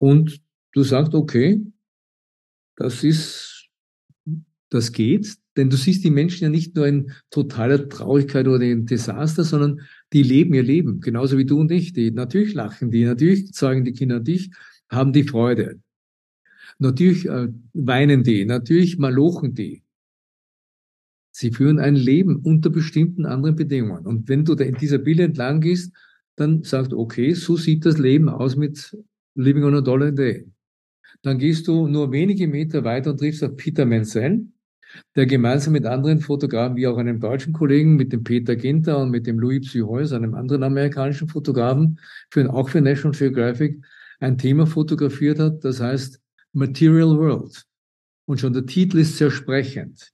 Und 0.02 0.44
du 0.74 0.84
sagst, 0.84 1.14
okay, 1.14 1.66
das 2.76 3.02
ist, 3.06 3.70
das 4.70 4.92
geht, 4.92 5.38
denn 5.56 5.70
du 5.70 5.78
siehst 5.78 6.04
die 6.04 6.10
Menschen 6.10 6.46
ja 6.46 6.50
nicht 6.50 6.76
nur 6.76 6.88
in 6.88 7.12
totaler 7.30 7.88
Traurigkeit 7.88 8.48
oder 8.48 8.62
in 8.62 8.86
Desaster, 8.86 9.44
sondern 9.44 9.82
die 10.12 10.24
leben 10.24 10.54
ihr 10.54 10.64
Leben, 10.64 11.00
genauso 11.00 11.38
wie 11.38 11.46
du 11.46 11.60
und 11.60 11.72
ich. 11.72 11.94
Die 11.94 12.12
natürlich 12.12 12.54
lachen 12.54 12.92
die, 12.92 13.06
natürlich 13.06 13.54
zeigen 13.54 13.86
die 13.86 13.94
Kinder 13.94 14.20
dich, 14.20 14.52
haben 14.90 15.14
die 15.14 15.24
Freude. 15.24 15.80
Natürlich 16.80 17.28
äh, 17.28 17.50
weinen 17.74 18.24
die, 18.24 18.46
natürlich 18.46 18.98
malochen 18.98 19.54
die. 19.54 19.84
Sie 21.32 21.52
führen 21.52 21.80
ein 21.80 21.96
Leben 21.96 22.38
unter 22.38 22.70
bestimmten 22.70 23.26
anderen 23.26 23.56
Bedingungen. 23.56 24.06
Und 24.06 24.30
wenn 24.30 24.46
du 24.46 24.56
da 24.56 24.64
in 24.64 24.76
dieser 24.76 25.00
Bilder 25.00 25.26
entlang 25.26 25.62
gehst, 25.62 25.94
dann 26.36 26.64
sagst 26.64 26.92
du, 26.92 27.00
okay, 27.00 27.34
so 27.34 27.58
sieht 27.58 27.86
das 27.86 27.98
Leben 27.98 28.30
aus 28.30 28.56
mit 28.56 28.96
Living 29.36 29.64
on 29.64 29.76
a 29.76 29.82
Dollar 29.82 30.08
a 30.08 30.12
Day. 30.12 30.48
Dann 31.22 31.38
gehst 31.38 31.68
du 31.68 31.88
nur 31.88 32.12
wenige 32.12 32.48
Meter 32.48 32.84
weiter 32.84 33.12
und 33.12 33.18
triffst 33.18 33.44
auf 33.44 33.56
Peter 33.56 33.86
Menzel, 33.86 34.48
der 35.16 35.26
gemeinsam 35.26 35.74
mit 35.74 35.86
anderen 35.86 36.20
Fotografen, 36.20 36.76
wie 36.76 36.88
auch 36.88 36.98
einem 36.98 37.20
deutschen 37.20 37.54
Kollegen, 37.54 37.96
mit 37.96 38.14
dem 38.14 38.24
Peter 38.24 38.56
Ginter 38.56 39.00
und 39.00 39.12
mit 39.12 39.28
dem 39.28 39.40
Louis 39.40 39.68
Psyhois, 39.68 40.14
einem 40.14 40.36
anderen 40.36 40.64
amerikanischen 40.64 41.28
Fotografen, 41.28 42.00
für, 42.30 42.52
auch 42.54 42.70
für 42.70 42.82
National 42.82 43.18
Geographic, 43.18 43.84
ein 44.20 44.38
Thema 44.38 44.66
fotografiert 44.66 45.40
hat, 45.40 45.64
das 45.64 45.80
heißt 45.80 46.22
Material 46.54 47.18
World. 47.18 47.64
Und 48.26 48.40
schon 48.40 48.54
der 48.54 48.66
Titel 48.66 49.00
ist 49.00 49.18
sehr 49.18 49.32
sprechend 49.32 50.14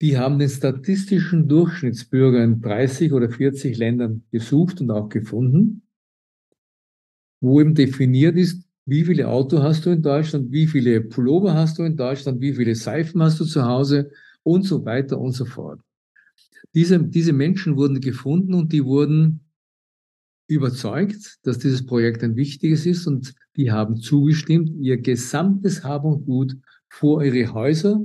die 0.00 0.18
haben 0.18 0.38
den 0.38 0.48
statistischen 0.48 1.48
Durchschnittsbürger 1.48 2.42
in 2.44 2.60
30 2.60 3.12
oder 3.12 3.30
40 3.30 3.76
Ländern 3.78 4.24
gesucht 4.30 4.80
und 4.80 4.90
auch 4.90 5.08
gefunden, 5.08 5.82
wo 7.40 7.60
eben 7.60 7.74
definiert 7.74 8.36
ist, 8.36 8.63
wie 8.86 9.04
viele 9.04 9.28
Auto 9.28 9.62
hast 9.62 9.86
du 9.86 9.90
in 9.90 10.02
Deutschland, 10.02 10.52
wie 10.52 10.66
viele 10.66 11.00
Pullover 11.00 11.54
hast 11.54 11.78
du 11.78 11.82
in 11.82 11.96
Deutschland, 11.96 12.40
wie 12.40 12.54
viele 12.54 12.74
Seifen 12.74 13.22
hast 13.22 13.40
du 13.40 13.44
zu 13.44 13.64
Hause 13.64 14.10
und 14.42 14.62
so 14.64 14.84
weiter 14.84 15.18
und 15.18 15.32
so 15.32 15.44
fort. 15.44 15.80
Diese, 16.74 17.02
diese 17.02 17.32
Menschen 17.32 17.76
wurden 17.76 18.00
gefunden 18.00 18.54
und 18.54 18.72
die 18.72 18.84
wurden 18.84 19.40
überzeugt, 20.46 21.38
dass 21.44 21.58
dieses 21.58 21.86
Projekt 21.86 22.22
ein 22.22 22.36
wichtiges 22.36 22.84
ist 22.84 23.06
und 23.06 23.34
die 23.56 23.72
haben 23.72 23.96
zugestimmt, 23.96 24.70
ihr 24.80 24.98
gesamtes 24.98 25.84
Hab 25.84 26.04
und 26.04 26.26
Gut 26.26 26.56
vor 26.90 27.24
ihre 27.24 27.54
Häuser 27.54 28.04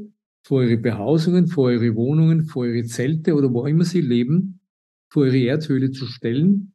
vor 0.50 0.64
ihre 0.64 0.78
Behausungen, 0.78 1.46
vor 1.46 1.72
ihre 1.72 1.96
Wohnungen, 1.96 2.46
vor 2.46 2.66
ihre 2.66 2.84
Zelte 2.88 3.36
oder 3.36 3.54
wo 3.54 3.68
immer 3.68 3.84
sie 3.84 4.02
leben, 4.02 4.62
vor 5.08 5.28
ihre 5.28 5.38
Erdhöhle 5.38 5.92
zu 5.92 6.08
stellen. 6.08 6.74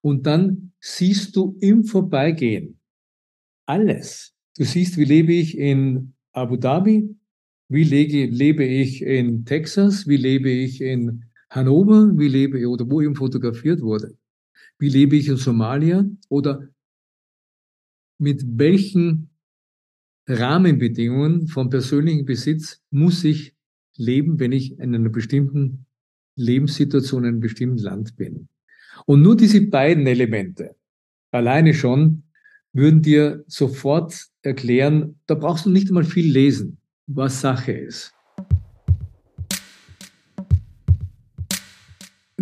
Und 0.00 0.24
dann 0.24 0.72
siehst 0.80 1.36
du 1.36 1.54
im 1.60 1.84
Vorbeigehen 1.84 2.79
alles. 3.70 4.34
Du 4.56 4.64
siehst, 4.64 4.96
wie 4.96 5.04
lebe 5.04 5.32
ich 5.32 5.56
in 5.56 6.12
Abu 6.32 6.56
Dhabi, 6.56 7.16
wie 7.68 7.84
lege, 7.84 8.26
lebe 8.26 8.64
ich 8.64 9.02
in 9.02 9.44
Texas, 9.44 10.06
wie 10.08 10.16
lebe 10.16 10.50
ich 10.50 10.80
in 10.80 11.24
Hannover, 11.50 12.10
wie 12.16 12.28
lebe 12.28 12.58
ich, 12.58 12.66
oder 12.66 12.90
wo 12.90 13.00
eben 13.00 13.14
fotografiert 13.14 13.80
wurde. 13.80 14.16
Wie 14.78 14.88
lebe 14.88 15.16
ich 15.16 15.28
in 15.28 15.36
Somalia 15.36 16.04
oder 16.28 16.68
mit 18.18 18.42
welchen 18.46 19.30
Rahmenbedingungen 20.26 21.46
von 21.46 21.70
persönlichem 21.70 22.24
Besitz 22.24 22.82
muss 22.90 23.24
ich 23.24 23.54
leben, 23.96 24.38
wenn 24.40 24.52
ich 24.52 24.78
in 24.78 24.94
einer 24.94 25.08
bestimmten 25.08 25.86
Lebenssituation, 26.36 27.24
in 27.24 27.28
einem 27.28 27.40
bestimmten 27.40 27.78
Land 27.78 28.16
bin. 28.16 28.48
Und 29.06 29.22
nur 29.22 29.36
diese 29.36 29.60
beiden 29.66 30.06
Elemente 30.06 30.76
alleine 31.30 31.74
schon 31.74 32.24
würden 32.72 33.02
dir 33.02 33.44
sofort 33.46 34.26
erklären, 34.42 35.18
da 35.26 35.34
brauchst 35.34 35.66
du 35.66 35.70
nicht 35.70 35.88
einmal 35.88 36.04
viel 36.04 36.30
lesen, 36.30 36.78
was 37.06 37.40
Sache 37.40 37.72
ist. 37.72 38.14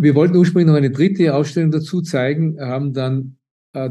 wir 0.01 0.15
wollten 0.15 0.35
ursprünglich 0.35 0.67
noch 0.67 0.75
eine 0.75 0.91
dritte 0.91 1.33
Ausstellung 1.33 1.71
dazu 1.71 2.01
zeigen, 2.01 2.59
haben 2.59 2.93
dann, 2.93 3.37
äh, 3.73 3.89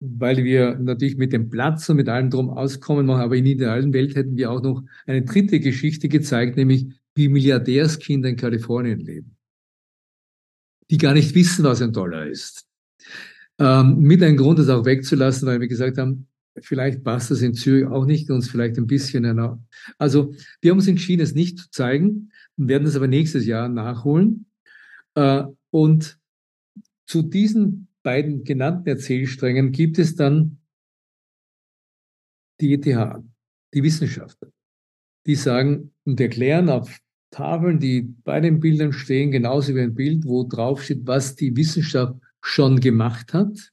weil 0.00 0.44
wir 0.44 0.78
natürlich 0.78 1.16
mit 1.16 1.32
dem 1.32 1.48
Platz 1.48 1.88
und 1.88 1.96
mit 1.96 2.08
allem 2.08 2.30
drum 2.30 2.50
auskommen, 2.50 3.06
machen, 3.06 3.20
aber 3.20 3.36
in 3.36 3.44
der 3.44 3.52
idealen 3.54 3.92
Welt 3.92 4.16
hätten 4.16 4.36
wir 4.36 4.50
auch 4.50 4.62
noch 4.62 4.82
eine 5.06 5.22
dritte 5.22 5.60
Geschichte 5.60 6.08
gezeigt, 6.08 6.56
nämlich 6.56 6.86
wie 7.14 7.28
Milliardärskinder 7.28 8.28
in 8.28 8.36
Kalifornien 8.36 9.00
leben, 9.00 9.36
die 10.90 10.98
gar 10.98 11.14
nicht 11.14 11.34
wissen, 11.34 11.64
was 11.64 11.82
ein 11.82 11.92
Dollar 11.92 12.26
ist. 12.26 12.66
Ähm, 13.62 14.00
mit 14.00 14.20
einem 14.24 14.36
Grund, 14.36 14.58
das 14.58 14.68
auch 14.68 14.84
wegzulassen, 14.84 15.46
weil 15.46 15.60
wir 15.60 15.68
gesagt 15.68 15.96
haben, 15.96 16.26
vielleicht 16.60 17.04
passt 17.04 17.30
das 17.30 17.42
in 17.42 17.54
Zürich 17.54 17.86
auch 17.86 18.04
nicht, 18.04 18.28
uns 18.28 18.50
vielleicht 18.50 18.76
ein 18.76 18.88
bisschen 18.88 19.24
einer. 19.24 19.62
Also 19.98 20.34
wir 20.60 20.72
haben 20.72 20.78
uns 20.78 20.88
entschieden, 20.88 21.22
es 21.22 21.36
nicht 21.36 21.60
zu 21.60 21.70
zeigen, 21.70 22.32
werden 22.56 22.88
es 22.88 22.96
aber 22.96 23.06
nächstes 23.06 23.46
Jahr 23.46 23.68
nachholen. 23.68 24.46
Äh, 25.14 25.44
und 25.70 26.18
zu 27.06 27.22
diesen 27.22 27.86
beiden 28.02 28.42
genannten 28.42 28.88
Erzählsträngen 28.88 29.70
gibt 29.70 30.00
es 30.00 30.16
dann 30.16 30.58
die 32.60 32.74
ETH, 32.74 33.22
die 33.74 33.82
Wissenschaftler, 33.84 34.50
die 35.24 35.36
sagen 35.36 35.92
und 36.02 36.20
erklären 36.20 36.68
auf 36.68 36.98
Tafeln, 37.30 37.78
die 37.78 38.02
bei 38.24 38.40
den 38.40 38.58
Bildern 38.58 38.92
stehen, 38.92 39.30
genauso 39.30 39.76
wie 39.76 39.82
ein 39.82 39.94
Bild, 39.94 40.24
wo 40.24 40.42
drauf 40.42 40.82
steht, 40.82 41.06
was 41.06 41.36
die 41.36 41.56
Wissenschaft 41.56 42.16
schon 42.42 42.80
gemacht 42.80 43.32
hat, 43.32 43.72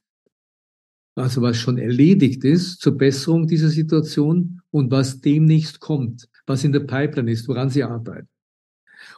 also 1.16 1.42
was 1.42 1.58
schon 1.58 1.76
erledigt 1.76 2.44
ist 2.44 2.80
zur 2.80 2.96
Besserung 2.96 3.46
dieser 3.46 3.68
Situation 3.68 4.62
und 4.70 4.90
was 4.90 5.20
demnächst 5.20 5.80
kommt, 5.80 6.28
was 6.46 6.64
in 6.64 6.72
der 6.72 6.80
Pipeline 6.80 7.30
ist, 7.30 7.48
woran 7.48 7.68
sie 7.68 7.82
arbeiten. 7.82 8.28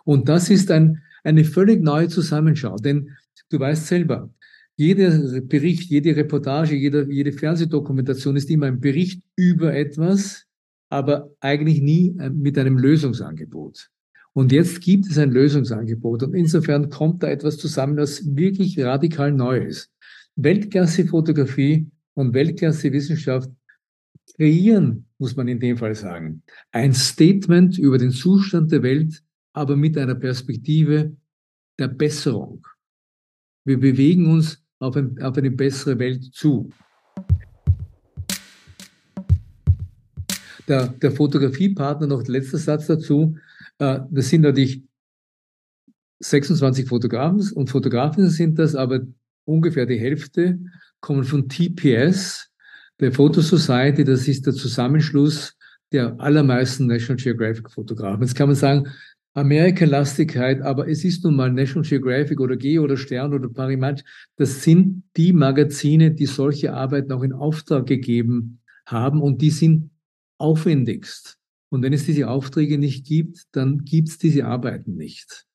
Und 0.04 0.28
das 0.28 0.50
ist 0.50 0.71
ein, 0.71 1.02
eine 1.23 1.44
völlig 1.44 1.82
neue 1.82 2.09
Zusammenschau, 2.09 2.76
denn 2.76 3.11
du 3.50 3.61
weißt 3.61 3.87
selber, 3.87 4.32
jeder 4.76 5.40
Bericht, 5.42 5.90
jede 5.90 6.16
Reportage, 6.16 6.75
jede, 6.75 7.06
jede 7.11 7.32
Fernsehdokumentation 7.32 8.37
ist 8.37 8.50
immer 8.50 8.66
ein 8.66 8.80
Bericht 8.80 9.23
über 9.37 9.75
etwas, 9.75 10.47
aber 10.88 11.30
eigentlich 11.40 11.80
nie 11.80 12.16
äh, 12.18 12.30
mit 12.30 12.59
einem 12.59 12.78
Lösungsangebot. 12.78 13.90
Und 14.34 14.50
jetzt 14.50 14.80
gibt 14.80 15.06
es 15.06 15.18
ein 15.18 15.30
Lösungsangebot 15.30 16.22
und 16.22 16.34
insofern 16.34 16.88
kommt 16.88 17.22
da 17.22 17.28
etwas 17.28 17.58
zusammen, 17.58 17.96
das 17.96 18.34
wirklich 18.34 18.80
radikal 18.80 19.30
neu 19.30 19.58
ist. 19.58 19.90
Weltklasse-Fotografie 20.36 21.90
und 22.14 22.32
Weltklasse-Wissenschaft 22.32 23.50
kreieren, 24.36 25.06
muss 25.18 25.36
man 25.36 25.48
in 25.48 25.60
dem 25.60 25.76
Fall 25.76 25.94
sagen, 25.94 26.42
ein 26.70 26.94
Statement 26.94 27.78
über 27.78 27.98
den 27.98 28.10
Zustand 28.10 28.72
der 28.72 28.82
Welt, 28.82 29.22
aber 29.52 29.76
mit 29.76 29.98
einer 29.98 30.14
Perspektive 30.14 31.14
der 31.78 31.88
Besserung. 31.88 32.66
Wir 33.64 33.78
bewegen 33.78 34.30
uns 34.30 34.62
auf, 34.78 34.96
ein, 34.96 35.20
auf 35.22 35.36
eine 35.36 35.50
bessere 35.50 35.98
Welt 35.98 36.24
zu. 36.32 36.70
Der, 40.66 40.88
der 40.88 41.12
Fotografiepartner, 41.12 42.06
noch 42.06 42.22
der 42.22 42.32
letzte 42.32 42.56
Satz 42.56 42.86
dazu, 42.86 43.36
das 43.82 44.28
sind 44.28 44.42
natürlich 44.42 44.82
26 46.20 46.88
Fotografen 46.88 47.52
und 47.54 47.70
Fotografen 47.70 48.28
sind 48.30 48.58
das, 48.58 48.74
aber 48.74 49.00
ungefähr 49.44 49.86
die 49.86 49.98
Hälfte 49.98 50.60
kommen 51.00 51.24
von 51.24 51.48
TPS, 51.48 52.48
der 53.00 53.12
Photo 53.12 53.40
Society, 53.40 54.04
das 54.04 54.28
ist 54.28 54.46
der 54.46 54.52
Zusammenschluss 54.52 55.56
der 55.90 56.18
allermeisten 56.20 56.86
National 56.86 57.16
Geographic 57.16 57.70
Fotografen. 57.70 58.22
Jetzt 58.22 58.36
kann 58.36 58.48
man 58.48 58.56
sagen, 58.56 58.88
Amerika-Lastigkeit, 59.34 60.60
aber 60.62 60.88
es 60.88 61.04
ist 61.04 61.24
nun 61.24 61.36
mal 61.36 61.50
National 61.50 61.88
Geographic 61.88 62.38
oder 62.38 62.56
Geo 62.56 62.84
oder 62.84 62.96
Stern 62.96 63.34
oder 63.34 63.48
Parimat. 63.48 64.04
Das 64.36 64.62
sind 64.62 65.02
die 65.16 65.32
Magazine, 65.32 66.12
die 66.12 66.26
solche 66.26 66.74
Arbeiten 66.74 67.12
auch 67.12 67.22
in 67.22 67.32
Auftrag 67.32 67.86
gegeben 67.86 68.60
haben 68.86 69.21
und 69.21 69.40
die 69.42 69.50
sind 69.50 69.90
aufwendigst. 70.38 71.38
Und 71.73 71.82
wenn 71.82 71.95
es 71.95 72.04
diese 72.04 72.28
Aufträge 72.28 72.76
nicht 72.76 73.06
gibt, 73.06 73.45
dann 73.52 73.87
gibt 73.87 74.11
es 74.11 74.19
diese 74.19 74.45
Arbeiten 74.45 74.95
nicht. 74.95 75.47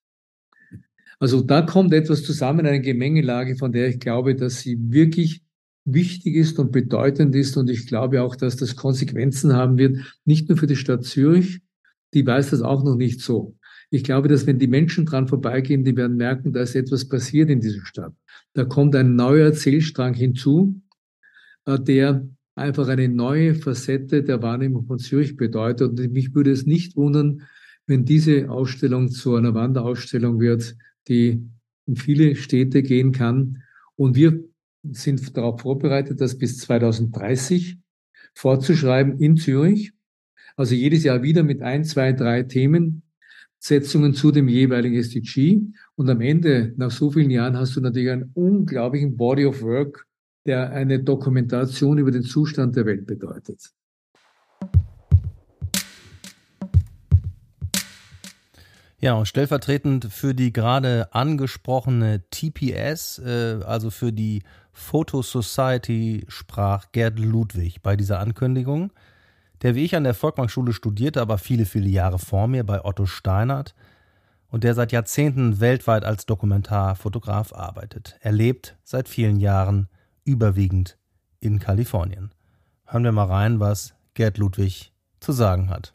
Also 1.19 1.41
da 1.41 1.61
kommt 1.61 1.93
etwas 1.93 2.23
zusammen, 2.23 2.65
eine 2.65 2.81
Gemengelage, 2.81 3.55
von 3.55 3.71
der 3.71 3.89
ich 3.89 3.99
glaube, 3.99 4.33
dass 4.33 4.61
sie 4.61 4.79
wirklich 4.89 5.43
wichtig 5.85 6.33
ist 6.33 6.57
und 6.57 6.71
bedeutend 6.71 7.35
ist. 7.35 7.55
Und 7.55 7.69
ich 7.69 7.85
glaube 7.85 8.23
auch, 8.23 8.35
dass 8.35 8.55
das 8.55 8.75
Konsequenzen 8.75 9.53
haben 9.53 9.77
wird, 9.77 10.19
nicht 10.25 10.49
nur 10.49 10.57
für 10.57 10.65
die 10.65 10.75
Stadt 10.75 11.05
Zürich, 11.05 11.59
die 12.15 12.25
weiß 12.25 12.49
das 12.49 12.63
auch 12.63 12.83
noch 12.83 12.95
nicht 12.95 13.21
so. 13.21 13.55
Ich 13.91 14.03
glaube, 14.03 14.27
dass 14.27 14.47
wenn 14.47 14.57
die 14.57 14.65
Menschen 14.65 15.05
dran 15.05 15.27
vorbeigehen, 15.27 15.83
die 15.83 15.95
werden 15.95 16.17
merken, 16.17 16.51
da 16.51 16.61
ist 16.61 16.75
etwas 16.75 17.07
passiert 17.07 17.51
in 17.51 17.61
dieser 17.61 17.85
Stadt. 17.85 18.13
Da 18.53 18.65
kommt 18.65 18.95
ein 18.95 19.15
neuer 19.15 19.45
Erzählstrang 19.45 20.15
hinzu, 20.15 20.81
äh, 21.65 21.79
der 21.79 22.27
einfach 22.57 22.87
eine 22.87 23.07
neue 23.07 23.55
Facette 23.55 24.23
der 24.23 24.41
Wahrnehmung 24.41 24.85
von 24.85 24.99
Zürich 24.99 25.37
bedeutet. 25.37 25.89
Und 25.89 26.11
mich 26.11 26.33
würde 26.33 26.51
es 26.51 26.65
nicht 26.65 26.95
wundern, 26.95 27.43
wenn 27.85 28.03
diese 28.03 28.49
Ausstellung 28.49 29.09
zu 29.09 29.35
einer 29.35 29.53
Wanderausstellung 29.53 30.39
wird, 30.39 30.75
die 31.07 31.47
in 31.85 31.95
viele 31.95 32.35
Städte 32.35 32.83
gehen 32.83 33.11
kann. 33.11 33.63
Und 33.95 34.15
wir 34.15 34.43
sind 34.83 35.35
darauf 35.37 35.61
vorbereitet, 35.61 36.19
das 36.19 36.37
bis 36.37 36.57
2030 36.59 37.77
fortzuschreiben 38.33 39.19
in 39.19 39.37
Zürich. 39.37 39.93
Also 40.55 40.75
jedes 40.75 41.03
Jahr 41.03 41.23
wieder 41.23 41.43
mit 41.43 41.61
ein, 41.61 41.83
zwei, 41.83 42.13
drei 42.13 42.43
Themensetzungen 42.43 44.13
zu 44.13 44.31
dem 44.31 44.47
jeweiligen 44.47 44.95
SDG. 44.95 45.61
Und 45.95 46.09
am 46.09 46.21
Ende, 46.21 46.73
nach 46.77 46.91
so 46.91 47.11
vielen 47.11 47.29
Jahren, 47.29 47.57
hast 47.57 47.75
du 47.75 47.81
natürlich 47.81 48.09
einen 48.09 48.31
unglaublichen 48.33 49.15
Body 49.15 49.45
of 49.45 49.61
Work, 49.61 50.06
der 50.47 50.71
eine 50.71 51.03
Dokumentation 51.03 51.97
über 51.97 52.11
den 52.11 52.23
Zustand 52.23 52.75
der 52.75 52.85
Welt 52.85 53.05
bedeutet. 53.05 53.71
Ja, 58.99 59.13
und 59.13 59.27
stellvertretend 59.27 60.05
für 60.11 60.33
die 60.33 60.51
gerade 60.51 61.13
angesprochene 61.13 62.23
TPS, 62.31 63.19
äh, 63.19 63.59
also 63.63 63.91
für 63.91 64.11
die 64.11 64.41
Photo 64.71 65.21
Society, 65.21 66.25
sprach 66.29 66.91
Gerd 66.93 67.19
Ludwig 67.19 67.83
bei 67.83 67.95
dieser 67.95 68.19
Ankündigung, 68.19 68.91
der 69.61 69.75
wie 69.75 69.85
ich 69.85 69.95
an 69.95 70.03
der 70.03 70.15
Volkmark-Schule 70.15 70.73
studierte, 70.73 71.21
aber 71.21 71.37
viele, 71.37 71.65
viele 71.65 71.89
Jahre 71.89 72.17
vor 72.17 72.47
mir 72.47 72.63
bei 72.63 72.83
Otto 72.83 73.05
Steinert 73.05 73.75
und 74.49 74.63
der 74.63 74.73
seit 74.73 74.91
Jahrzehnten 74.91 75.59
weltweit 75.59 76.03
als 76.03 76.25
Dokumentarfotograf 76.25 77.53
arbeitet. 77.53 78.15
Er 78.21 78.31
lebt 78.31 78.77
seit 78.83 79.09
vielen 79.09 79.39
Jahren 79.39 79.89
überwiegend 80.27 80.97
in 81.39 81.59
Kalifornien. 81.59 82.31
Hören 82.85 83.03
wir 83.03 83.11
mal 83.11 83.25
rein, 83.25 83.59
was 83.59 83.95
Gerd 84.13 84.37
Ludwig 84.37 84.91
zu 85.19 85.31
sagen 85.31 85.69
hat. 85.69 85.93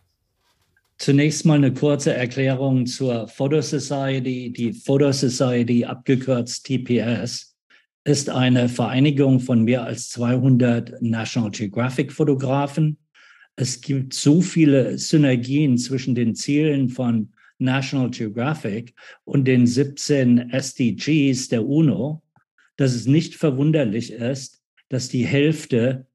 Zunächst 0.98 1.44
mal 1.44 1.54
eine 1.54 1.72
kurze 1.72 2.14
Erklärung 2.14 2.86
zur 2.86 3.28
Photo 3.28 3.60
Society. 3.60 4.52
Die 4.52 4.72
Photo 4.72 5.10
Society, 5.12 5.84
abgekürzt 5.84 6.64
TPS, 6.64 7.56
ist 8.04 8.30
eine 8.30 8.68
Vereinigung 8.68 9.40
von 9.40 9.64
mehr 9.64 9.84
als 9.84 10.10
200 10.10 11.02
National 11.02 11.50
Geographic 11.50 12.12
Fotografen. 12.12 12.98
Es 13.56 13.80
gibt 13.80 14.14
so 14.14 14.40
viele 14.40 14.96
Synergien 14.98 15.76
zwischen 15.76 16.14
den 16.14 16.34
Zielen 16.34 16.88
von 16.88 17.32
National 17.58 18.10
Geographic 18.10 18.94
und 19.24 19.46
den 19.46 19.66
17 19.66 20.50
SDGs 20.50 21.48
der 21.48 21.66
UNO, 21.66 22.22
dass 22.76 22.94
es 22.94 23.06
nicht 23.06 23.34
verwunderlich 23.34 24.12
ist, 24.12 24.62
dass 24.88 25.08
die 25.08 25.26
Hälfte 25.26 26.06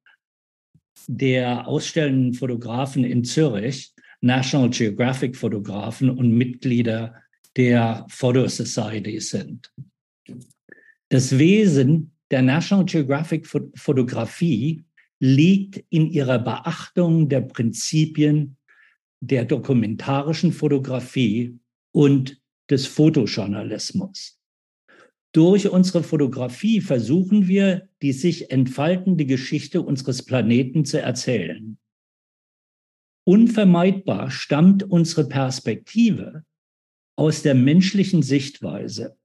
der 1.08 1.67
ausstellenden 1.67 2.34
Fotografen 2.34 3.04
in 3.04 3.24
Zürich 3.24 3.93
National 4.22 4.70
Geographic 4.70 5.36
Fotografen 5.36 6.10
und 6.10 6.32
Mitglieder 6.32 7.15
der 7.56 8.06
Photo 8.10 8.48
Society 8.48 9.20
sind. 9.20 9.72
Das 11.10 11.38
Wesen 11.38 12.12
der 12.32 12.41
National 12.41 12.86
Geographic 12.86 13.48
Fotografie 13.48 14.84
liegt 15.20 15.84
in 15.89 16.12
ihrer 16.12 16.39
Beachtung 16.39 17.30
der 17.30 17.41
Prinzipien 17.41 18.58
der 19.20 19.46
dokumentarischen 19.46 20.52
Fotografie 20.52 21.58
und 21.91 22.39
des 22.70 22.86
Fotojournalismus. 22.86 24.37
Durch 25.34 25.70
unsere 25.70 26.04
Fotografie 26.04 26.82
versuchen 26.82 27.48
wir, 27.48 27.90
die 28.02 28.13
sich 28.13 28.50
entfaltende 28.50 29.26
Geschichte 29.26 29.82
unseres 29.82 30.24
Planeten 30.24 30.86
zu 30.86 31.02
erzählen. 31.02 31.78
Unvermeidbar 33.26 34.32
stammt 34.32 34.84
unsere 34.84 35.28
Perspektive 35.28 36.46
aus 37.18 37.42
der 37.42 37.56
menschlichen 37.56 38.24
Sichtweise. 38.24 39.18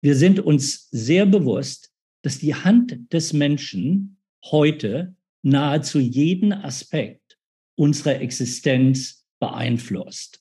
Wir 0.00 0.14
sind 0.14 0.38
uns 0.40 0.88
sehr 0.90 1.26
bewusst, 1.26 1.92
dass 2.22 2.38
die 2.38 2.54
Hand 2.54 3.12
des 3.12 3.32
Menschen 3.32 4.18
heute 4.44 5.16
nahezu 5.42 5.98
jeden 5.98 6.52
Aspekt 6.52 7.38
unserer 7.74 8.20
Existenz 8.20 9.26
beeinflusst. 9.40 10.40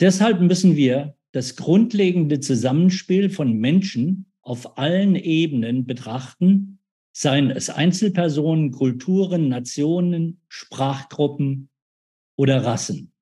Deshalb 0.00 0.40
müssen 0.40 0.76
wir 0.76 1.16
das 1.32 1.56
grundlegende 1.56 2.40
Zusammenspiel 2.40 3.30
von 3.30 3.54
Menschen 3.58 4.32
auf 4.42 4.78
allen 4.78 5.14
Ebenen 5.16 5.86
betrachten, 5.86 6.78
seien 7.12 7.50
es 7.50 7.70
Einzelpersonen, 7.70 8.72
Kulturen, 8.72 9.48
Nationen, 9.48 10.40
Sprachgruppen 10.48 11.68
oder 12.36 12.64
Rassen. 12.64 13.12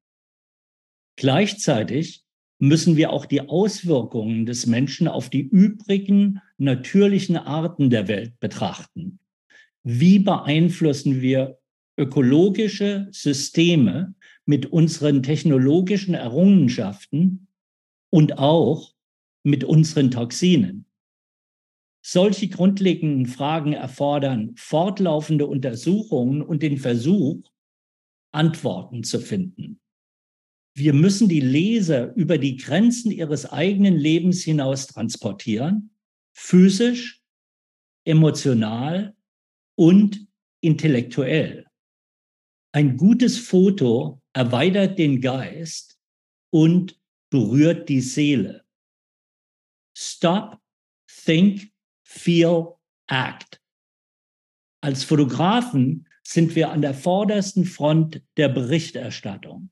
Gleichzeitig 1.16 2.24
müssen 2.58 2.96
wir 2.96 3.10
auch 3.10 3.26
die 3.26 3.42
Auswirkungen 3.42 4.46
des 4.46 4.66
Menschen 4.66 5.08
auf 5.08 5.30
die 5.30 5.42
übrigen 5.42 6.40
natürlichen 6.58 7.36
Arten 7.36 7.90
der 7.90 8.08
Welt 8.08 8.38
betrachten. 8.40 9.18
Wie 9.82 10.18
beeinflussen 10.18 11.20
wir 11.20 11.58
ökologische 11.96 13.08
Systeme 13.10 14.14
mit 14.44 14.66
unseren 14.66 15.22
technologischen 15.22 16.14
Errungenschaften 16.14 17.47
und 18.10 18.38
auch 18.38 18.94
mit 19.42 19.64
unseren 19.64 20.10
Toxinen? 20.10 20.86
Solche 22.04 22.48
grundlegenden 22.48 23.26
Fragen 23.26 23.72
erfordern 23.72 24.54
fortlaufende 24.56 25.46
Untersuchungen 25.46 26.42
und 26.42 26.62
den 26.62 26.78
Versuch, 26.78 27.42
Antworten 28.30 29.04
zu 29.04 29.20
finden. 29.20 29.80
Wir 30.74 30.92
müssen 30.92 31.28
die 31.28 31.40
Leser 31.40 32.14
über 32.14 32.38
die 32.38 32.56
Grenzen 32.56 33.10
ihres 33.10 33.46
eigenen 33.46 33.96
Lebens 33.96 34.42
hinaus 34.42 34.86
transportieren, 34.86 35.90
physisch, 36.32 37.22
emotional 38.04 39.16
und 39.76 40.26
intellektuell. 40.60 41.66
Ein 42.72 42.96
gutes 42.96 43.38
Foto 43.38 44.22
erweitert 44.32 44.98
den 44.98 45.20
Geist 45.20 45.98
und 46.50 46.97
berührt 47.30 47.88
die 47.88 48.00
Seele. 48.00 48.64
Stop, 49.96 50.58
think, 51.24 51.72
feel, 52.02 52.74
act. 53.08 53.60
Als 54.80 55.04
Fotografen 55.04 56.06
sind 56.22 56.54
wir 56.54 56.70
an 56.70 56.82
der 56.82 56.94
vordersten 56.94 57.64
Front 57.64 58.22
der 58.36 58.48
Berichterstattung. 58.48 59.70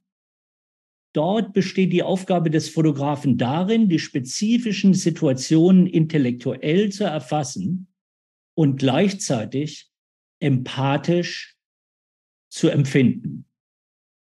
Dort 1.14 1.54
besteht 1.54 1.92
die 1.92 2.02
Aufgabe 2.02 2.50
des 2.50 2.68
Fotografen 2.68 3.38
darin, 3.38 3.88
die 3.88 3.98
spezifischen 3.98 4.92
Situationen 4.92 5.86
intellektuell 5.86 6.90
zu 6.90 7.04
erfassen 7.04 7.88
und 8.54 8.78
gleichzeitig 8.78 9.90
empathisch 10.40 11.56
zu 12.50 12.68
empfinden. 12.68 13.45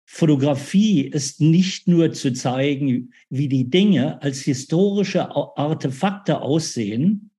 Fotografie 0.09 1.01
ist 1.01 1.41
nicht 1.41 1.89
nur 1.89 2.13
zu 2.13 2.31
zeigen, 2.31 3.13
wie 3.29 3.49
die 3.49 3.69
Dinge 3.69 4.21
als 4.21 4.39
historische 4.39 5.35
Artefakte 5.35 6.39
aussehen, 6.41 7.31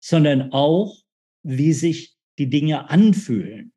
sondern 0.00 0.52
auch, 0.52 0.96
wie 1.42 1.72
sich 1.72 2.14
die 2.38 2.48
Dinge 2.48 2.88
anfühlen. 2.88 3.72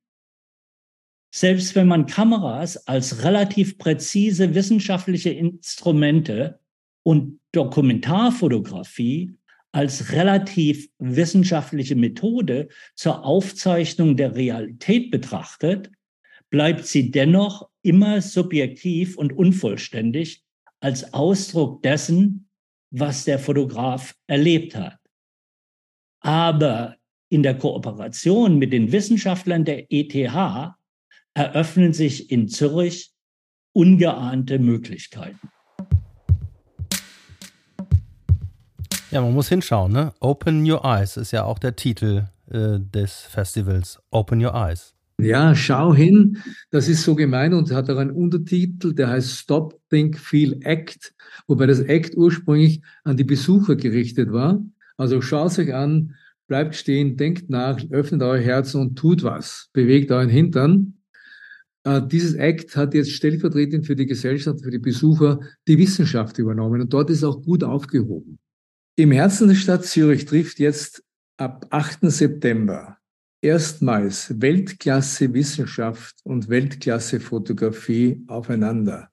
Selbst 1.33 1.75
wenn 1.75 1.87
man 1.87 2.05
Kameras 2.05 2.87
als 2.87 3.23
relativ 3.23 3.79
präzise 3.79 4.53
wissenschaftliche 4.53 5.31
Instrumente 5.31 6.59
und 7.03 7.39
Dokumentarfotografie 7.53 9.35
als 9.71 10.11
relativ 10.11 10.89
wissenschaftliche 10.99 11.95
Methode 11.95 12.69
zur 12.95 13.25
Aufzeichnung 13.25 14.15
der 14.15 14.35
Realität 14.35 15.09
betrachtet, 15.09 15.91
bleibt 16.49 16.85
sie 16.85 17.11
dennoch 17.11 17.69
immer 17.81 18.21
subjektiv 18.21 19.17
und 19.17 19.33
unvollständig 19.33 20.43
als 20.79 21.13
Ausdruck 21.13 21.81
dessen, 21.83 22.49
was 22.91 23.25
der 23.25 23.39
Fotograf 23.39 24.15
erlebt 24.27 24.75
hat. 24.75 24.97
Aber 26.21 26.95
in 27.29 27.43
der 27.43 27.57
Kooperation 27.57 28.57
mit 28.57 28.71
den 28.71 28.91
Wissenschaftlern 28.91 29.65
der 29.65 29.91
ETH 29.91 30.15
eröffnen 31.33 31.93
sich 31.93 32.31
in 32.31 32.47
Zürich 32.47 33.13
ungeahnte 33.73 34.59
Möglichkeiten. 34.59 35.49
Ja, 39.11 39.21
man 39.21 39.33
muss 39.33 39.47
hinschauen, 39.47 39.93
ne? 39.93 40.13
Open 40.19 40.69
Your 40.69 40.83
Eyes 40.83 41.15
ist 41.15 41.31
ja 41.31 41.43
auch 41.43 41.59
der 41.59 41.75
Titel 41.75 42.27
äh, 42.51 42.79
des 42.79 43.21
Festivals. 43.21 44.01
Open 44.11 44.43
Your 44.43 44.53
Eyes. 44.53 44.96
Ja, 45.19 45.55
schau 45.55 45.95
hin. 45.95 46.37
Das 46.69 46.87
ist 46.87 47.03
so 47.03 47.15
gemein 47.15 47.53
und 47.53 47.71
hat 47.71 47.89
auch 47.89 47.97
einen 47.97 48.11
Untertitel, 48.11 48.93
der 48.93 49.09
heißt 49.09 49.31
Stop, 49.31 49.79
Think, 49.89 50.19
Feel, 50.19 50.59
Act, 50.61 51.15
wobei 51.47 51.65
das 51.65 51.79
Act 51.79 52.15
ursprünglich 52.15 52.81
an 53.03 53.17
die 53.17 53.23
Besucher 53.23 53.75
gerichtet 53.75 54.31
war. 54.31 54.63
Also 54.95 55.21
schaut 55.21 55.57
euch 55.57 55.73
an, 55.73 56.15
bleibt 56.47 56.75
stehen, 56.75 57.17
denkt 57.17 57.49
nach, 57.49 57.79
öffnet 57.89 58.21
euer 58.21 58.39
Herzen 58.39 58.79
und 58.79 58.95
tut 58.95 59.23
was. 59.23 59.69
Bewegt 59.73 60.11
euren 60.11 60.29
Hintern. 60.29 60.97
Äh, 61.83 62.01
dieses 62.05 62.35
Act 62.35 62.75
hat 62.75 62.93
jetzt 62.93 63.11
stellvertretend 63.11 63.87
für 63.87 63.95
die 63.95 64.05
Gesellschaft, 64.05 64.61
für 64.61 64.71
die 64.71 64.79
Besucher 64.79 65.39
die 65.67 65.79
Wissenschaft 65.79 66.37
übernommen 66.37 66.81
und 66.81 66.93
dort 66.93 67.09
ist 67.09 67.23
auch 67.23 67.41
gut 67.41 67.63
aufgehoben. 67.63 68.37
Im 68.95 69.11
Herzen 69.11 69.47
der 69.47 69.55
Stadt 69.55 69.83
Zürich 69.83 70.25
trifft 70.25 70.59
jetzt 70.59 71.03
ab 71.37 71.65
8. 71.71 72.11
September 72.11 72.96
erstmals 73.41 74.41
Weltklasse 74.41 75.33
Wissenschaft 75.33 76.15
und 76.23 76.49
Weltklasse 76.49 77.19
Fotografie 77.19 78.23
aufeinander. 78.27 79.09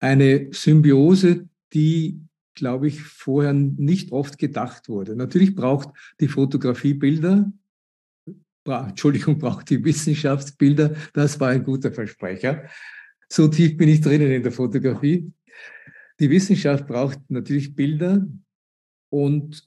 Eine 0.00 0.48
Symbiose, 0.52 1.48
die 1.72 2.20
glaube 2.58 2.88
ich, 2.88 3.02
vorher 3.02 3.52
nicht 3.52 4.10
oft 4.12 4.36
gedacht 4.36 4.88
wurde. 4.88 5.14
Natürlich 5.14 5.54
braucht 5.54 5.90
die 6.20 6.28
Fotografie 6.28 6.94
Bilder, 6.94 7.50
Entschuldigung, 8.66 9.38
braucht 9.38 9.70
die 9.70 9.82
Wissenschaftsbilder. 9.82 10.94
Das 11.14 11.40
war 11.40 11.50
ein 11.50 11.64
guter 11.64 11.92
Versprecher. 11.92 12.64
So 13.28 13.48
tief 13.48 13.76
bin 13.76 13.88
ich 13.88 14.00
drinnen 14.00 14.30
in 14.30 14.42
der 14.42 14.52
Fotografie. 14.52 15.32
Die 16.18 16.30
Wissenschaft 16.30 16.86
braucht 16.86 17.18
natürlich 17.28 17.74
Bilder 17.74 18.26
und 19.10 19.64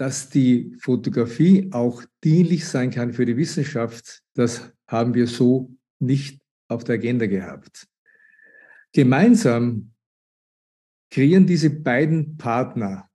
dass 0.00 0.30
die 0.30 0.74
Fotografie 0.78 1.68
auch 1.72 2.02
dienlich 2.24 2.66
sein 2.66 2.90
kann 2.90 3.12
für 3.12 3.26
die 3.26 3.36
Wissenschaft, 3.36 4.22
das 4.32 4.72
haben 4.86 5.12
wir 5.12 5.26
so 5.26 5.76
nicht 5.98 6.40
auf 6.68 6.84
der 6.84 6.94
Agenda 6.94 7.26
gehabt. 7.26 7.86
Gemeinsam 8.94 9.92
kreieren 11.10 11.46
diese 11.46 11.68
beiden 11.68 12.38
Partner 12.38 13.10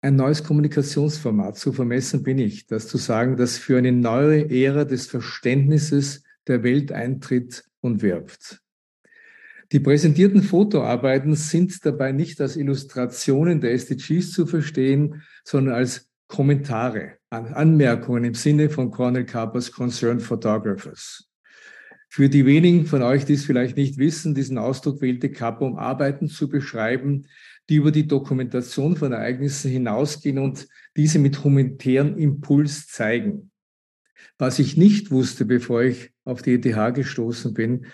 ein 0.00 0.14
neues 0.14 0.44
Kommunikationsformat. 0.44 1.58
So 1.58 1.72
vermessen 1.72 2.22
bin 2.22 2.38
ich, 2.38 2.68
das 2.68 2.86
zu 2.86 2.98
sagen, 2.98 3.36
dass 3.36 3.58
für 3.58 3.76
eine 3.76 3.90
neue 3.90 4.48
Ära 4.48 4.84
des 4.84 5.08
Verständnisses 5.08 6.22
der 6.46 6.62
Welt 6.62 6.92
eintritt 6.92 7.64
und 7.80 8.00
wirbt. 8.02 8.62
Die 9.72 9.80
präsentierten 9.80 10.44
Fotoarbeiten 10.44 11.34
sind 11.34 11.84
dabei 11.84 12.12
nicht 12.12 12.40
als 12.40 12.54
Illustrationen 12.54 13.60
der 13.60 13.72
SDGs 13.72 14.30
zu 14.30 14.46
verstehen, 14.46 15.24
sondern 15.46 15.76
als 15.76 16.10
Kommentare, 16.26 17.18
Anmerkungen 17.30 18.24
im 18.24 18.34
Sinne 18.34 18.68
von 18.68 18.90
Cornel 18.90 19.24
Carpers 19.24 19.70
Concerned 19.70 20.22
Photographers. 20.22 21.28
Für 22.08 22.28
die 22.28 22.46
wenigen 22.46 22.86
von 22.86 23.02
euch, 23.02 23.24
die 23.24 23.34
es 23.34 23.44
vielleicht 23.44 23.76
nicht 23.76 23.96
wissen, 23.96 24.34
diesen 24.34 24.58
Ausdruck 24.58 25.00
wählte 25.00 25.30
Kappa, 25.30 25.64
um 25.64 25.76
Arbeiten 25.76 26.28
zu 26.28 26.48
beschreiben, 26.48 27.26
die 27.68 27.76
über 27.76 27.92
die 27.92 28.08
Dokumentation 28.08 28.96
von 28.96 29.12
Ereignissen 29.12 29.70
hinausgehen 29.70 30.38
und 30.38 30.66
diese 30.96 31.18
mit 31.18 31.44
humanitären 31.44 32.18
Impuls 32.18 32.88
zeigen. 32.88 33.50
Was 34.38 34.58
ich 34.58 34.76
nicht 34.76 35.10
wusste, 35.10 35.44
bevor 35.44 35.82
ich 35.82 36.10
auf 36.24 36.42
die 36.42 36.54
ETH 36.54 36.94
gestoßen 36.94 37.54
bin, 37.54 37.86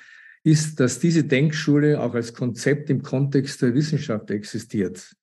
ist, 0.43 0.81
dass 0.81 1.01
diese 1.01 1.25
Denkschule 1.25 2.01
auch 2.01 2.15
als 2.15 2.33
Konzept 2.33 2.89
im 2.91 3.03
Kontext 3.03 3.61
der 3.61 3.75
Wissenschaft 3.75 4.31
existiert. 4.31 5.15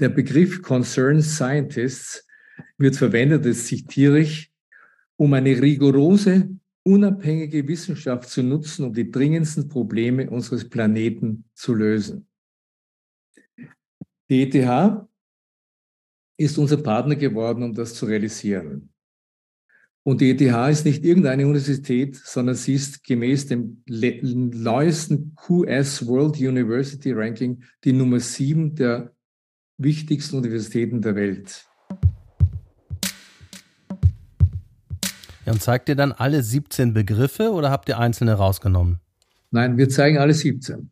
Der 0.00 0.08
Begriff 0.08 0.62
Concerned 0.62 1.24
Scientists 1.24 2.26
wird 2.78 2.96
verwendet, 2.96 3.44
das 3.44 3.66
zitiere 3.66 4.20
ich, 4.20 4.52
um 5.16 5.32
eine 5.32 5.60
rigorose 5.60 6.50
unabhängige 6.82 7.66
Wissenschaft 7.66 8.28
zu 8.28 8.42
nutzen, 8.42 8.84
um 8.84 8.92
die 8.92 9.10
dringendsten 9.10 9.68
Probleme 9.68 10.30
unseres 10.30 10.68
Planeten 10.68 11.44
zu 11.54 11.74
lösen. 11.74 12.28
Die 14.30 14.42
ETH 14.42 15.08
ist 16.38 16.58
unser 16.58 16.76
Partner 16.76 17.16
geworden, 17.16 17.62
um 17.62 17.74
das 17.74 17.94
zu 17.94 18.06
realisieren. 18.06 18.92
Und 20.04 20.20
die 20.20 20.30
ETH 20.30 20.70
ist 20.70 20.84
nicht 20.84 21.04
irgendeine 21.04 21.46
Universität, 21.46 22.14
sondern 22.14 22.54
sie 22.54 22.74
ist 22.74 23.02
gemäß 23.02 23.46
dem 23.46 23.82
neuesten 23.86 25.34
QS 25.34 26.06
World 26.06 26.36
University 26.36 27.12
Ranking 27.12 27.64
die 27.82 27.92
Nummer 27.92 28.20
sieben 28.20 28.76
der 28.76 29.15
wichtigsten 29.78 30.36
Universitäten 30.36 31.02
der 31.02 31.14
Welt. 31.14 31.66
Ja, 35.44 35.52
und 35.52 35.62
zeigt 35.62 35.88
ihr 35.88 35.94
dann 35.94 36.12
alle 36.12 36.42
17 36.42 36.92
Begriffe 36.92 37.52
oder 37.52 37.70
habt 37.70 37.88
ihr 37.88 37.98
einzelne 37.98 38.34
rausgenommen? 38.34 38.98
Nein, 39.52 39.78
wir 39.78 39.88
zeigen 39.88 40.18
alle 40.18 40.34
17. 40.34 40.90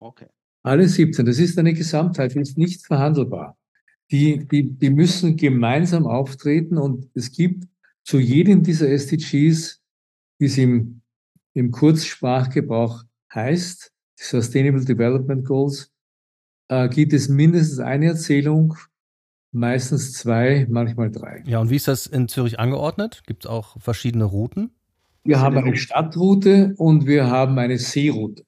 Okay. 0.00 0.26
Alle 0.62 0.88
17. 0.88 1.24
Das 1.24 1.38
ist 1.38 1.58
eine 1.58 1.74
Gesamtheit, 1.74 2.34
die 2.34 2.40
ist 2.40 2.58
nicht 2.58 2.84
verhandelbar. 2.84 3.56
Die, 4.10 4.46
die, 4.48 4.70
die 4.70 4.90
müssen 4.90 5.36
gemeinsam 5.36 6.06
auftreten 6.06 6.76
und 6.76 7.08
es 7.14 7.30
gibt 7.30 7.68
zu 8.02 8.18
jedem 8.18 8.62
dieser 8.62 8.88
SDGs, 8.88 9.80
wie 10.38 10.46
es 10.46 10.58
im, 10.58 11.00
im 11.54 11.70
Kurzsprachgebrauch 11.70 13.04
heißt, 13.32 13.92
Sustainable 14.16 14.84
Development 14.84 15.44
Goals, 15.44 15.93
äh, 16.68 16.88
gibt 16.88 17.12
es 17.12 17.28
mindestens 17.28 17.78
eine 17.78 18.06
Erzählung, 18.06 18.74
meistens 19.52 20.12
zwei, 20.12 20.66
manchmal 20.68 21.10
drei. 21.10 21.42
Ja, 21.46 21.60
und 21.60 21.70
wie 21.70 21.76
ist 21.76 21.88
das 21.88 22.06
in 22.06 22.28
Zürich 22.28 22.58
angeordnet? 22.58 23.22
Gibt 23.26 23.44
es 23.44 23.50
auch 23.50 23.80
verschiedene 23.80 24.24
Routen? 24.24 24.70
Wir 25.24 25.40
haben 25.40 25.56
eine 25.56 25.76
Stadtroute 25.76 26.74
und 26.76 27.06
wir 27.06 27.28
haben 27.30 27.58
eine 27.58 27.78
Seeroute. 27.78 28.44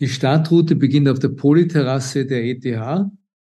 Die 0.00 0.08
Stadtroute 0.08 0.76
beginnt 0.76 1.08
auf 1.08 1.18
der 1.18 1.28
Polyterrasse 1.28 2.26
der 2.26 2.44
ETH 2.44 2.64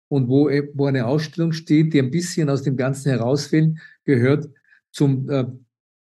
und 0.08 0.28
wo, 0.28 0.50
wo 0.74 0.86
eine 0.86 1.06
Ausstellung 1.06 1.52
steht, 1.52 1.94
die 1.94 2.00
ein 2.00 2.12
bisschen 2.12 2.50
aus 2.50 2.64
dem 2.64 2.78
Ganzen 2.78 3.10
herausfällt, 3.10 3.78
gehört 4.04 4.50
zum, 4.92 5.30
äh, 5.30 5.46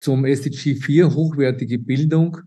zum 0.01 0.25
SDG 0.25 0.75
4, 0.75 1.14
hochwertige 1.14 1.79
Bildung, 1.79 2.38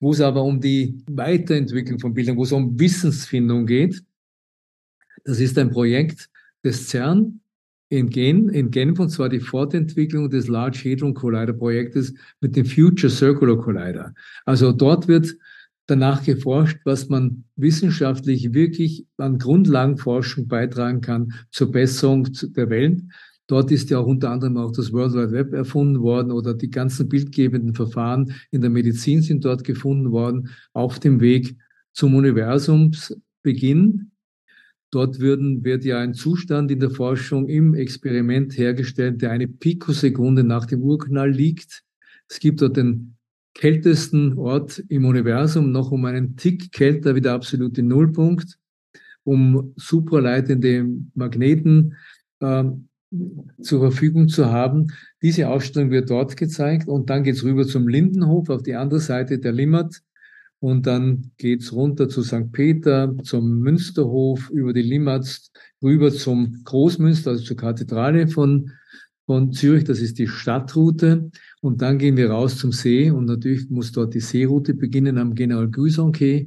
wo 0.00 0.12
es 0.12 0.20
aber 0.20 0.42
um 0.42 0.60
die 0.60 1.02
Weiterentwicklung 1.08 2.00
von 2.00 2.12
Bildung, 2.12 2.36
wo 2.36 2.42
es 2.42 2.52
um 2.52 2.78
Wissensfindung 2.78 3.66
geht. 3.66 4.02
Das 5.24 5.40
ist 5.40 5.58
ein 5.58 5.70
Projekt 5.70 6.28
des 6.64 6.88
CERN 6.88 7.40
in, 7.88 8.08
Gen, 8.08 8.48
in 8.48 8.70
Genf, 8.70 8.98
und 8.98 9.10
zwar 9.10 9.28
die 9.28 9.40
Fortentwicklung 9.40 10.30
des 10.30 10.48
Large 10.48 10.80
Hadron 10.84 11.14
Collider 11.14 11.52
Projektes 11.52 12.14
mit 12.40 12.56
dem 12.56 12.64
Future 12.64 13.10
Circular 13.10 13.58
Collider. 13.58 14.14
Also 14.46 14.72
dort 14.72 15.08
wird 15.08 15.36
danach 15.86 16.24
geforscht, 16.24 16.78
was 16.84 17.08
man 17.08 17.44
wissenschaftlich 17.56 18.54
wirklich 18.54 19.06
an 19.18 19.38
Grundlagenforschung 19.38 20.48
beitragen 20.48 21.00
kann 21.02 21.34
zur 21.50 21.70
Besserung 21.70 22.28
der 22.32 22.70
Welt. 22.70 23.02
Dort 23.46 23.70
ist 23.70 23.90
ja 23.90 23.98
auch 23.98 24.06
unter 24.06 24.30
anderem 24.30 24.56
auch 24.56 24.72
das 24.72 24.92
World 24.92 25.12
Wide 25.12 25.32
Web 25.32 25.52
erfunden 25.52 26.00
worden 26.00 26.32
oder 26.32 26.54
die 26.54 26.70
ganzen 26.70 27.08
bildgebenden 27.08 27.74
Verfahren 27.74 28.32
in 28.50 28.62
der 28.62 28.70
Medizin 28.70 29.20
sind 29.20 29.44
dort 29.44 29.64
gefunden 29.64 30.12
worden, 30.12 30.48
auf 30.72 30.98
dem 31.00 31.20
Weg 31.20 31.56
zum 31.92 32.14
Universumsbeginn. 32.14 34.11
Dort 34.92 35.20
würden, 35.20 35.64
wird 35.64 35.84
ja 35.84 36.00
ein 36.00 36.12
Zustand 36.12 36.70
in 36.70 36.78
der 36.78 36.90
Forschung 36.90 37.48
im 37.48 37.74
Experiment 37.74 38.56
hergestellt, 38.58 39.22
der 39.22 39.30
eine 39.30 39.48
Pikosekunde 39.48 40.44
nach 40.44 40.66
dem 40.66 40.82
Urknall 40.82 41.30
liegt. 41.30 41.82
Es 42.28 42.38
gibt 42.38 42.60
dort 42.60 42.76
den 42.76 43.16
kältesten 43.54 44.36
Ort 44.36 44.84
im 44.88 45.06
Universum, 45.06 45.72
noch 45.72 45.92
um 45.92 46.04
einen 46.04 46.36
Tick 46.36 46.72
kälter 46.72 47.14
wie 47.14 47.22
der 47.22 47.32
absolute 47.32 47.82
Nullpunkt, 47.82 48.58
um 49.24 49.72
supraleitende 49.76 50.86
Magneten 51.14 51.96
äh, 52.40 52.64
zur 53.62 53.80
Verfügung 53.80 54.28
zu 54.28 54.50
haben. 54.50 54.88
Diese 55.22 55.48
Ausstellung 55.48 55.90
wird 55.90 56.10
dort 56.10 56.36
gezeigt 56.36 56.86
und 56.86 57.08
dann 57.08 57.22
geht's 57.22 57.44
rüber 57.44 57.66
zum 57.66 57.88
Lindenhof 57.88 58.50
auf 58.50 58.62
die 58.62 58.74
andere 58.74 59.00
Seite 59.00 59.38
der 59.38 59.52
Limmat 59.52 60.02
und 60.62 60.86
dann 60.86 61.32
geht's 61.38 61.72
runter 61.72 62.08
zu 62.08 62.22
St. 62.22 62.52
Peter, 62.52 63.12
zum 63.24 63.58
Münsterhof, 63.58 64.48
über 64.50 64.72
die 64.72 64.82
Limmat, 64.82 65.26
rüber 65.82 66.12
zum 66.12 66.62
Großmünster, 66.62 67.32
also 67.32 67.42
zur 67.42 67.56
Kathedrale 67.56 68.28
von, 68.28 68.70
von 69.26 69.50
Zürich. 69.50 69.82
Das 69.82 69.98
ist 69.98 70.20
die 70.20 70.28
Stadtroute. 70.28 71.32
Und 71.62 71.82
dann 71.82 71.98
gehen 71.98 72.16
wir 72.16 72.30
raus 72.30 72.58
zum 72.58 72.70
See 72.70 73.10
und 73.10 73.24
natürlich 73.24 73.70
muss 73.70 73.90
dort 73.90 74.14
die 74.14 74.20
Seeroute 74.20 74.74
beginnen 74.74 75.18
am 75.18 75.34
General 75.34 75.68
Guison 75.68 76.12
Quai. 76.12 76.46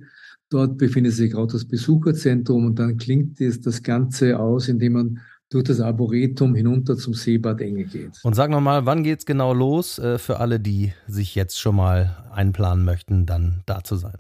Dort 0.49 0.78
befindet 0.78 1.12
sich 1.12 1.36
auch 1.36 1.47
das 1.47 1.65
Besucherzentrum 1.65 2.67
und 2.67 2.80
dann 2.80 2.95
klingt 2.95 3.41
das, 3.41 3.60
das 3.60 3.84
Ganze 3.84 4.39
aus, 4.39 4.69
indem 4.69 4.93
man 4.93 5.19
durch 5.56 5.63
das 5.63 5.80
Arboretum 5.80 6.54
hinunter 6.54 6.98
zum 6.98 7.13
Seebad 7.13 7.62
Enge 7.62 7.86
geht. 7.86 8.20
Und 8.24 8.36
sag 8.36 8.52
nochmal, 8.52 8.86
wann 8.86 9.04
geht's 9.04 9.26
genau 9.26 9.54
los 9.54 9.98
äh, 9.98 10.18
für 10.18 10.39
alle, 10.39 10.60
die 10.60 10.91
sich 11.08 11.34
jetzt 11.34 11.60
schon 11.60 11.78
mal 11.78 12.26
einplanen 12.32 12.84
möchten, 12.84 13.26
dann 13.26 13.62
da 13.65 13.84
zu 13.84 13.96
sein? 13.96 14.20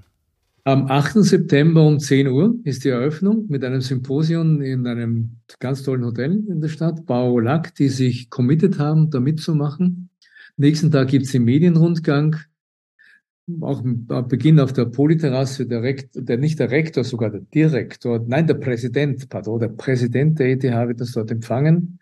Am 0.63 0.87
8. 0.87 1.23
September 1.23 1.85
um 1.85 1.99
10 1.99 2.27
Uhr 2.27 2.55
ist 2.63 2.85
die 2.85 2.89
Eröffnung 2.89 3.45
mit 3.49 3.63
einem 3.63 3.81
Symposium 3.81 4.61
in 4.61 4.87
einem 4.87 5.37
ganz 5.59 5.83
tollen 5.83 6.03
Hotel 6.03 6.43
in 6.47 6.61
der 6.61 6.69
Stadt, 6.69 7.05
Bau 7.05 7.39
Lack, 7.39 7.75
die 7.75 7.89
sich 7.89 8.29
committed 8.31 8.79
haben, 8.79 9.11
da 9.11 9.19
mitzumachen. 9.19 10.09
Nächsten 10.57 10.89
Tag 10.89 11.09
gibt's 11.09 11.33
den 11.33 11.43
Medienrundgang 11.43 12.37
auch 13.61 13.83
am 13.83 14.27
Beginn 14.27 14.59
auf 14.59 14.73
der 14.73 14.85
Polyterrasse, 14.85 15.67
der, 15.67 15.83
Rektor, 15.83 16.21
der 16.21 16.37
nicht 16.37 16.59
der 16.59 16.71
Rektor, 16.71 17.03
sogar 17.03 17.29
der 17.29 17.41
Direktor, 17.41 18.23
nein, 18.25 18.47
der 18.47 18.55
Präsident, 18.55 19.29
pardon, 19.29 19.59
der 19.59 19.69
Präsident 19.69 20.39
der 20.39 20.49
ETH 20.49 20.63
wird 20.63 20.99
das 20.99 21.11
dort 21.11 21.31
empfangen. 21.31 21.99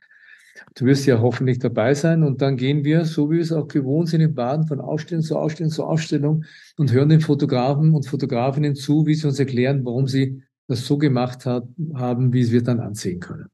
Du 0.76 0.86
wirst 0.86 1.06
ja 1.06 1.20
hoffentlich 1.20 1.60
dabei 1.60 1.94
sein 1.94 2.24
und 2.24 2.42
dann 2.42 2.58
gehen 2.58 2.84
wir, 2.86 3.06
so 3.06 3.30
wie 3.30 3.36
wir 3.36 3.42
es 3.42 3.52
auch 3.52 3.68
gewohnt 3.68 4.10
sind, 4.10 4.22
in 4.22 4.34
Baden 4.34 4.68
von 4.68 4.80
Ausstellung 4.80 5.24
zu 5.24 5.38
Ausstellung 5.38 5.72
zu 5.72 5.84
Ausstellung 5.84 6.46
und 6.78 6.92
hören 6.92 7.10
den 7.10 7.22
Fotografen 7.22 7.94
und 7.94 8.08
Fotografinnen 8.08 8.76
zu, 8.76 9.06
wie 9.06 9.16
sie 9.16 9.28
uns 9.28 9.40
erklären, 9.40 9.84
warum 9.84 10.08
sie 10.08 10.44
das 10.68 10.86
so 10.86 10.98
gemacht 10.98 11.46
hat, 11.46 11.68
haben, 11.96 12.32
wie 12.34 12.52
wir 12.52 12.64
dann 12.64 12.80
ansehen 12.80 13.20
können. 13.20 13.48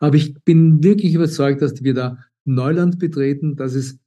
Aber 0.00 0.16
ich 0.16 0.34
bin 0.44 0.82
wirklich 0.82 1.14
überzeugt, 1.14 1.60
dass 1.60 1.82
wir 1.82 1.94
da 1.94 2.18
Neuland 2.44 2.98
betreten, 2.98 3.56
dass 3.56 3.74
es 3.74 3.98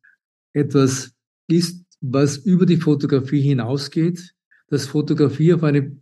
etwas 0.54 1.14
ist, 1.48 1.86
was 2.02 2.38
über 2.38 2.66
die 2.66 2.78
Fotografie 2.78 3.42
hinausgeht, 3.42 4.34
dass 4.68 4.86
Fotografie 4.86 5.54
auf 5.54 5.64
eine 5.64 5.98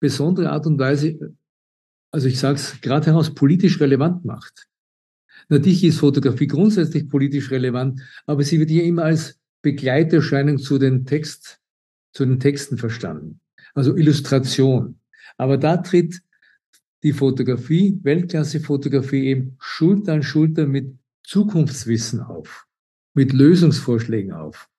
besondere 0.00 0.50
Art 0.50 0.66
und 0.66 0.78
Weise, 0.78 1.34
also 2.10 2.26
ich 2.26 2.38
sage 2.38 2.56
es 2.56 2.80
gerade 2.80 3.06
heraus, 3.06 3.34
politisch 3.34 3.80
relevant 3.80 4.24
macht. 4.24 4.66
Natürlich 5.48 5.84
ist 5.84 5.98
Fotografie 5.98 6.46
grundsätzlich 6.46 7.08
politisch 7.08 7.50
relevant, 7.50 8.00
aber 8.26 8.42
sie 8.42 8.58
wird 8.58 8.70
hier 8.70 8.84
immer 8.84 9.04
als 9.04 9.38
Begleiterscheinung 9.62 10.58
zu 10.58 10.78
den 10.78 11.04
Text, 11.04 11.60
zu 12.12 12.24
den 12.24 12.40
Texten 12.40 12.78
verstanden. 12.78 13.40
Also 13.74 13.96
Illustration. 13.96 14.98
Aber 15.36 15.58
da 15.58 15.76
tritt 15.76 16.22
die 17.02 17.12
Fotografie, 17.12 17.98
Weltklasse-Fotografie 18.02 19.26
eben 19.26 19.56
Schulter 19.58 20.14
an 20.14 20.22
Schulter 20.22 20.66
mit 20.66 20.98
Zukunftswissen 21.24 22.20
auf, 22.20 22.66
mit 23.14 23.32
Lösungsvorschlägen 23.32 24.32
auf. 24.32 24.69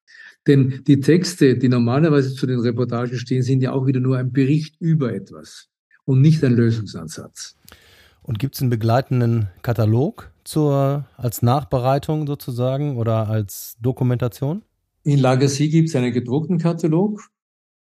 Denn 0.48 0.84
die 0.88 1.00
Texte, 1.00 1.58
die 1.58 1.70
normalerweise 1.70 2.34
zu 2.34 2.48
den 2.48 2.60
Reportagen 2.60 3.18
stehen, 3.18 3.44
sind 3.44 3.62
ja 3.62 3.74
auch 3.74 3.86
wieder 3.86 4.00
nur 4.00 4.18
ein 4.18 4.32
Bericht 4.32 4.76
über 4.80 5.14
etwas 5.14 5.70
und 6.06 6.22
nicht 6.22 6.44
ein 6.44 6.54
Lösungsansatz. 6.54 7.58
Und 8.24 8.40
gibt 8.40 8.56
es 8.56 8.62
einen 8.62 8.70
begleitenden 8.70 9.50
Katalog 9.62 10.32
zur, 10.44 11.06
als 11.18 11.42
Nachbereitung 11.42 12.28
sozusagen 12.28 12.98
oder 12.98 13.30
als 13.30 13.78
Dokumentation? 13.82 14.64
In 15.04 15.20
Lagersie 15.20 15.70
gibt 15.70 15.90
es 15.90 15.96
einen 15.96 16.14
gedruckten 16.14 16.58
Katalog. 16.58 17.22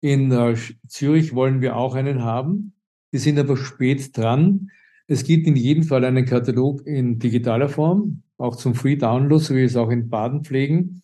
In 0.01 0.31
äh, 0.31 0.55
Zürich 0.87 1.33
wollen 1.33 1.61
wir 1.61 1.75
auch 1.75 1.95
einen 1.95 2.23
haben. 2.23 2.73
Die 3.13 3.17
sind 3.17 3.39
aber 3.39 3.57
spät 3.57 4.17
dran. 4.17 4.69
Es 5.07 5.23
gibt 5.23 5.47
in 5.47 5.55
jedem 5.55 5.83
Fall 5.83 6.05
einen 6.05 6.25
Katalog 6.25 6.85
in 6.87 7.19
digitaler 7.19 7.69
Form, 7.69 8.23
auch 8.37 8.55
zum 8.55 8.73
Free 8.73 8.95
Download, 8.95 9.43
so 9.43 9.55
wie 9.55 9.63
es 9.63 9.75
auch 9.75 9.89
in 9.89 10.09
Baden 10.09 10.43
pflegen. 10.43 11.01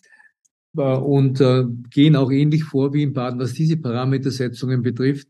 Äh, 0.77 0.82
und 0.82 1.41
äh, 1.41 1.65
gehen 1.89 2.15
auch 2.15 2.32
ähnlich 2.32 2.63
vor 2.63 2.93
wie 2.93 3.03
in 3.03 3.13
Baden, 3.13 3.39
was 3.39 3.53
diese 3.53 3.77
Parametersetzungen 3.77 4.82
betrifft. 4.82 5.27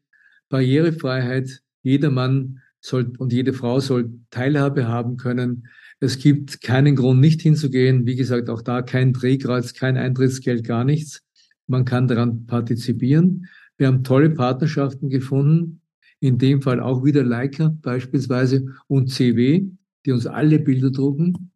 Barrierefreiheit, 0.49 1.61
jeder 1.83 2.09
Mann 2.09 2.59
soll 2.81 3.13
und 3.17 3.33
jede 3.33 3.53
Frau 3.53 3.79
soll 3.79 4.11
Teilhabe 4.29 4.87
haben 4.87 5.17
können. 5.17 5.67
Es 5.99 6.17
gibt 6.17 6.61
keinen 6.61 6.95
Grund, 6.95 7.19
nicht 7.19 7.41
hinzugehen. 7.41 8.05
Wie 8.05 8.15
gesagt, 8.15 8.49
auch 8.49 8.61
da 8.61 8.81
kein 8.81 9.11
Drehkreuz, 9.13 9.73
kein 9.73 9.97
Eintrittsgeld, 9.97 10.63
gar 10.63 10.85
nichts. 10.85 11.21
Man 11.67 11.85
kann 11.85 12.07
daran 12.07 12.45
partizipieren. 12.45 13.47
Wir 13.77 13.87
haben 13.87 14.03
tolle 14.03 14.29
Partnerschaften 14.29 15.09
gefunden. 15.09 15.81
In 16.21 16.37
dem 16.37 16.61
Fall 16.61 16.79
auch 16.79 17.03
wieder 17.03 17.23
Leica 17.23 17.75
beispielsweise 17.81 18.65
und 18.87 19.09
CW, 19.09 19.65
die 20.05 20.11
uns 20.11 20.25
alle 20.25 20.59
Bilder 20.59 20.91
drucken. 20.91 21.51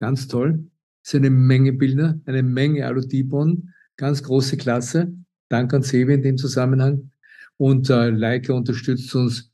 Ganz 0.00 0.26
toll 0.26 0.66
ist 1.06 1.14
eine 1.14 1.30
Menge 1.30 1.72
Bilder, 1.72 2.18
eine 2.24 2.42
Menge 2.42 2.84
Aludibon, 2.84 3.72
ganz 3.96 4.24
große 4.24 4.56
Klasse. 4.56 5.14
Dank 5.48 5.72
an 5.72 5.82
Sevi 5.82 6.14
in 6.14 6.22
dem 6.22 6.36
Zusammenhang. 6.36 7.12
Und 7.58 7.88
äh, 7.90 8.10
Leica 8.10 8.52
unterstützt 8.52 9.14
uns 9.14 9.52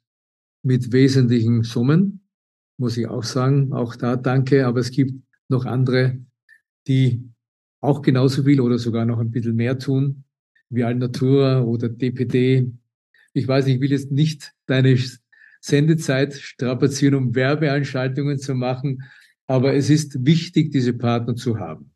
mit 0.63 0.93
wesentlichen 0.93 1.63
Summen, 1.63 2.23
muss 2.79 2.97
ich 2.97 3.07
auch 3.07 3.23
sagen. 3.23 3.75
Auch 3.75 3.97
da 3.97 4.17
danke. 4.17 4.67
Aber 4.67 4.81
es 4.81 4.91
gibt 4.91 5.13
noch 5.49 5.67
andere, 5.67 6.19
die 6.87 7.23
auch 7.83 8.01
genauso 8.01 8.45
viel 8.45 8.61
oder 8.61 8.79
sogar 8.79 9.05
noch 9.05 9.19
ein 9.19 9.31
bisschen 9.31 9.55
mehr 9.55 9.79
tun, 9.79 10.25
wie 10.71 10.85
Alnatura 10.85 11.61
oder 11.61 11.91
DPD. 11.91 12.73
Ich 13.35 13.47
weiß, 13.47 13.67
ich 13.67 13.79
will 13.79 13.91
jetzt 13.91 14.11
nicht 14.11 14.53
deine 14.65 14.99
Sendezeit 15.61 16.33
strapazieren, 16.33 17.15
um 17.15 17.35
Werbeanschaltungen 17.35 18.39
zu 18.39 18.55
machen, 18.55 19.03
aber 19.47 19.75
es 19.75 19.91
ist 19.91 20.25
wichtig, 20.25 20.71
diese 20.71 20.93
Partner 20.93 21.35
zu 21.35 21.59
haben. 21.59 21.93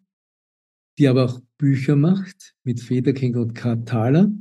die 1.00 1.08
aber 1.08 1.26
auch 1.26 1.42
Bücher 1.58 1.96
macht 1.96 2.56
mit 2.64 2.80
Federking 2.80 3.36
und 3.36 3.54
Karl 3.54 4.32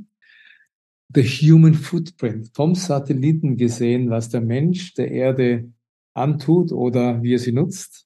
The 1.13 1.23
Human 1.23 1.73
Footprint, 1.73 2.51
vom 2.53 2.75
Satelliten 2.75 3.57
gesehen, 3.57 4.09
was 4.09 4.29
der 4.29 4.41
Mensch 4.41 4.93
der 4.95 5.11
Erde 5.11 5.71
antut 6.13 6.71
oder 6.71 7.21
wie 7.23 7.33
er 7.33 7.39
sie 7.39 7.51
nutzt. 7.51 8.05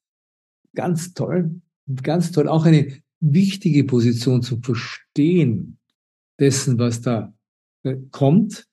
Ganz 0.75 1.13
toll, 1.13 1.61
ganz 2.03 2.31
toll. 2.31 2.47
Auch 2.47 2.65
eine 2.65 3.01
wichtige 3.19 3.83
Position 3.83 4.43
zu 4.43 4.59
verstehen 4.61 5.79
dessen, 6.39 6.77
was 6.77 7.01
da 7.01 7.33
äh, 7.83 7.95
kommt. 8.11 8.68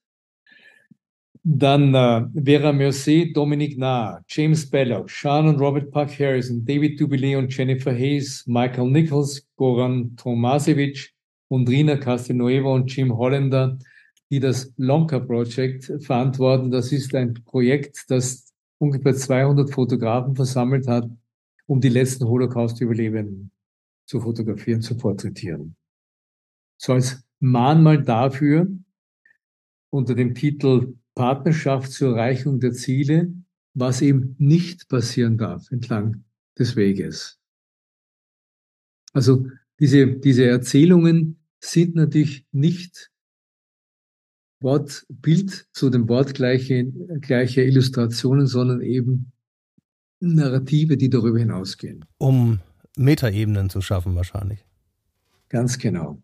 Dann 1.49 1.95
äh, 1.95 2.27
Vera 2.45 2.73
Mercé, 2.73 3.33
Dominic 3.33 3.79
Nah, 3.79 4.21
James 4.27 4.69
Belloc, 4.69 5.09
Sean 5.09 5.47
und 5.47 5.61
Robert 5.61 5.93
Park 5.93 6.19
Harrison, 6.19 6.65
David 6.65 7.01
Dubilet 7.01 7.37
und 7.37 7.57
Jennifer 7.57 7.93
Hayes, 7.93 8.45
Michael 8.49 8.91
Nichols, 8.91 9.47
Goran 9.55 10.17
Tomasevich 10.17 11.15
und 11.47 11.69
Rina 11.69 11.99
Castelnueva 11.99 12.71
und 12.71 12.93
Jim 12.93 13.17
Hollander, 13.17 13.79
die 14.29 14.41
das 14.41 14.73
Lonka 14.77 15.21
Project 15.21 15.93
verantworten. 16.01 16.73
Das 16.73 16.91
ist 16.91 17.15
ein 17.15 17.35
Projekt, 17.35 18.07
das 18.09 18.53
ungefähr 18.79 19.15
200 19.15 19.71
Fotografen 19.71 20.35
versammelt 20.35 20.89
hat, 20.89 21.09
um 21.67 21.81
die 21.81 21.91
letzten 21.91 22.27
Holocaust-Überlebenden 22.27 23.53
zu 24.05 24.21
fotografieren, 24.21 24.83
zu 24.83 24.97
porträtieren. 24.97 25.77
So 26.77 26.95
als 26.95 27.25
Mahnmal 27.39 28.03
dafür, 28.03 28.67
unter 29.91 30.17
dem 30.17 30.35
Titel 30.35 30.97
Partnerschaft 31.17 31.91
zur 31.91 32.17
Erreichung 32.17 32.61
der 32.61 32.73
Ziele, 32.73 33.33
was 33.75 34.01
eben 34.03 34.37
nicht 34.39 34.89
passieren 34.89 35.37
darf 35.37 35.69
entlang 35.73 36.25
des 36.57 36.77
Weges. 36.77 37.41
Also 39.13 39.49
diese, 39.81 40.07
diese 40.07 40.45
Erzählungen 40.45 41.41
sind 41.59 41.97
natürlich 41.97 42.47
nicht 42.53 43.11
Wort, 44.61 45.07
Bild 45.09 45.67
zu 45.73 45.91
dem 45.91 46.09
Wort 46.09 46.35
gleiche, 46.35 46.85
gleiche 47.21 47.63
Illustrationen, 47.63 48.47
sondern 48.47 48.81
eben 48.81 49.33
Narrative, 50.21 50.97
die 50.97 51.11
darüber 51.11 51.39
hinausgehen. 51.39 52.05
Um 52.19 52.61
Metaebenen 52.97 53.69
zu 53.69 53.81
schaffen 53.81 54.15
wahrscheinlich. 54.15 54.65
Ganz 55.49 55.79
genau. 55.79 56.23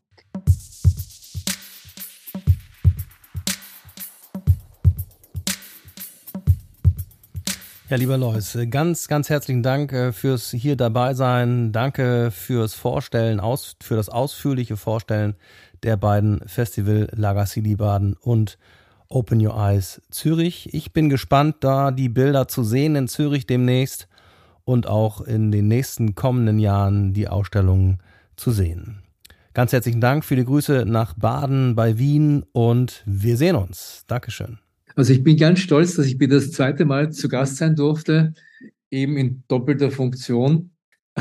Ja, 7.92 7.98
lieber 7.98 8.16
Lois, 8.16 8.57
ganz, 8.70 9.07
ganz 9.07 9.28
herzlichen 9.28 9.62
Dank 9.62 9.92
äh, 9.92 10.12
fürs 10.12 10.50
hier 10.50 10.76
dabei 10.76 11.12
sein. 11.12 11.72
Danke 11.72 12.31
fürs 12.31 12.72
Vorstellen, 12.72 13.38
aus, 13.38 13.76
für 13.83 13.96
das 13.96 14.09
ausführliche 14.09 14.78
Vorstellen 14.78 15.35
der 15.83 15.98
beiden 15.98 16.40
Festival 16.46 17.09
Lagassili 17.12 17.76
Baden 17.76 18.14
und 18.14 18.57
Open 19.09 19.46
Your 19.46 19.59
Eyes 19.59 20.00
Zürich. 20.11 20.72
Ich 20.72 20.94
bin 20.94 21.11
gespannt, 21.11 21.57
da 21.61 21.90
die 21.90 22.09
Bilder 22.09 22.48
zu 22.48 22.64
sehen 22.64 22.96
in 22.96 23.09
Zürich 23.09 23.46
demnächst 23.46 24.09
und 24.64 24.87
auch 24.87 25.20
in 25.20 25.52
den 25.52 25.68
nächsten 25.68 26.14
kommenden 26.14 26.59
Jahren 26.59 27.12
die 27.12 27.28
Ausstellungen 27.28 27.98
zu 28.37 28.52
sehen. 28.52 29.02
Ganz 29.52 29.70
herzlichen 29.74 30.00
Dank 30.00 30.26
die 30.26 30.42
Grüße 30.46 30.87
nach 30.87 31.12
Baden 31.12 31.74
bei 31.74 31.98
Wien 31.98 32.42
und 32.52 33.02
wir 33.05 33.37
sehen 33.37 33.57
uns. 33.57 34.05
Dankeschön. 34.07 34.61
Also 34.94 35.12
ich 35.12 35.22
bin 35.22 35.37
ganz 35.37 35.61
stolz, 35.61 35.94
dass 35.94 36.07
ich 36.07 36.20
wieder 36.20 36.37
das 36.37 36.52
zweite 36.52 36.85
Mal 36.85 37.12
zu 37.12 37.28
Gast 37.28 37.57
sein 37.57 37.76
durfte, 37.76 38.35
eben 38.90 39.16
in 39.16 39.42
doppelter 39.48 39.90
Funktion 39.90 40.70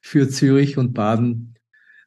für 0.00 0.28
Zürich 0.28 0.76
und 0.76 0.92
Baden. 0.92 1.54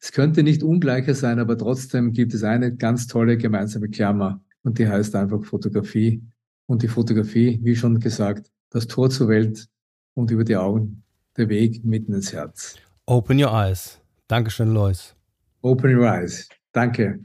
Es 0.01 0.11
könnte 0.11 0.43
nicht 0.43 0.63
ungleicher 0.63 1.15
sein, 1.15 1.39
aber 1.39 1.57
trotzdem 1.57 2.13
gibt 2.13 2.33
es 2.33 2.43
eine 2.43 2.75
ganz 2.75 3.07
tolle 3.07 3.37
gemeinsame 3.37 3.89
Klammer 3.89 4.41
und 4.63 4.77
die 4.77 4.87
heißt 4.87 5.15
einfach 5.15 5.43
Fotografie. 5.43 6.21
Und 6.65 6.83
die 6.83 6.89
Fotografie, 6.89 7.59
wie 7.63 7.75
schon 7.75 7.99
gesagt, 7.99 8.51
das 8.69 8.87
Tor 8.87 9.09
zur 9.09 9.29
Welt 9.29 9.67
und 10.13 10.31
über 10.31 10.43
die 10.43 10.57
Augen 10.57 11.03
der 11.37 11.47
Weg 11.47 11.85
mitten 11.85 12.13
ins 12.13 12.33
Herz. 12.33 12.75
Open 13.05 13.41
your 13.41 13.53
eyes. 13.53 14.01
Dankeschön, 14.27 14.73
Lois. 14.73 15.15
Open 15.61 15.97
your 15.97 16.05
eyes. 16.05 16.49
Danke. 16.73 17.19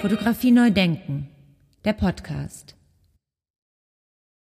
Fotografie 0.00 0.52
neu 0.52 0.70
denken. 0.70 1.30
Der 1.84 1.94
Podcast. 1.94 2.73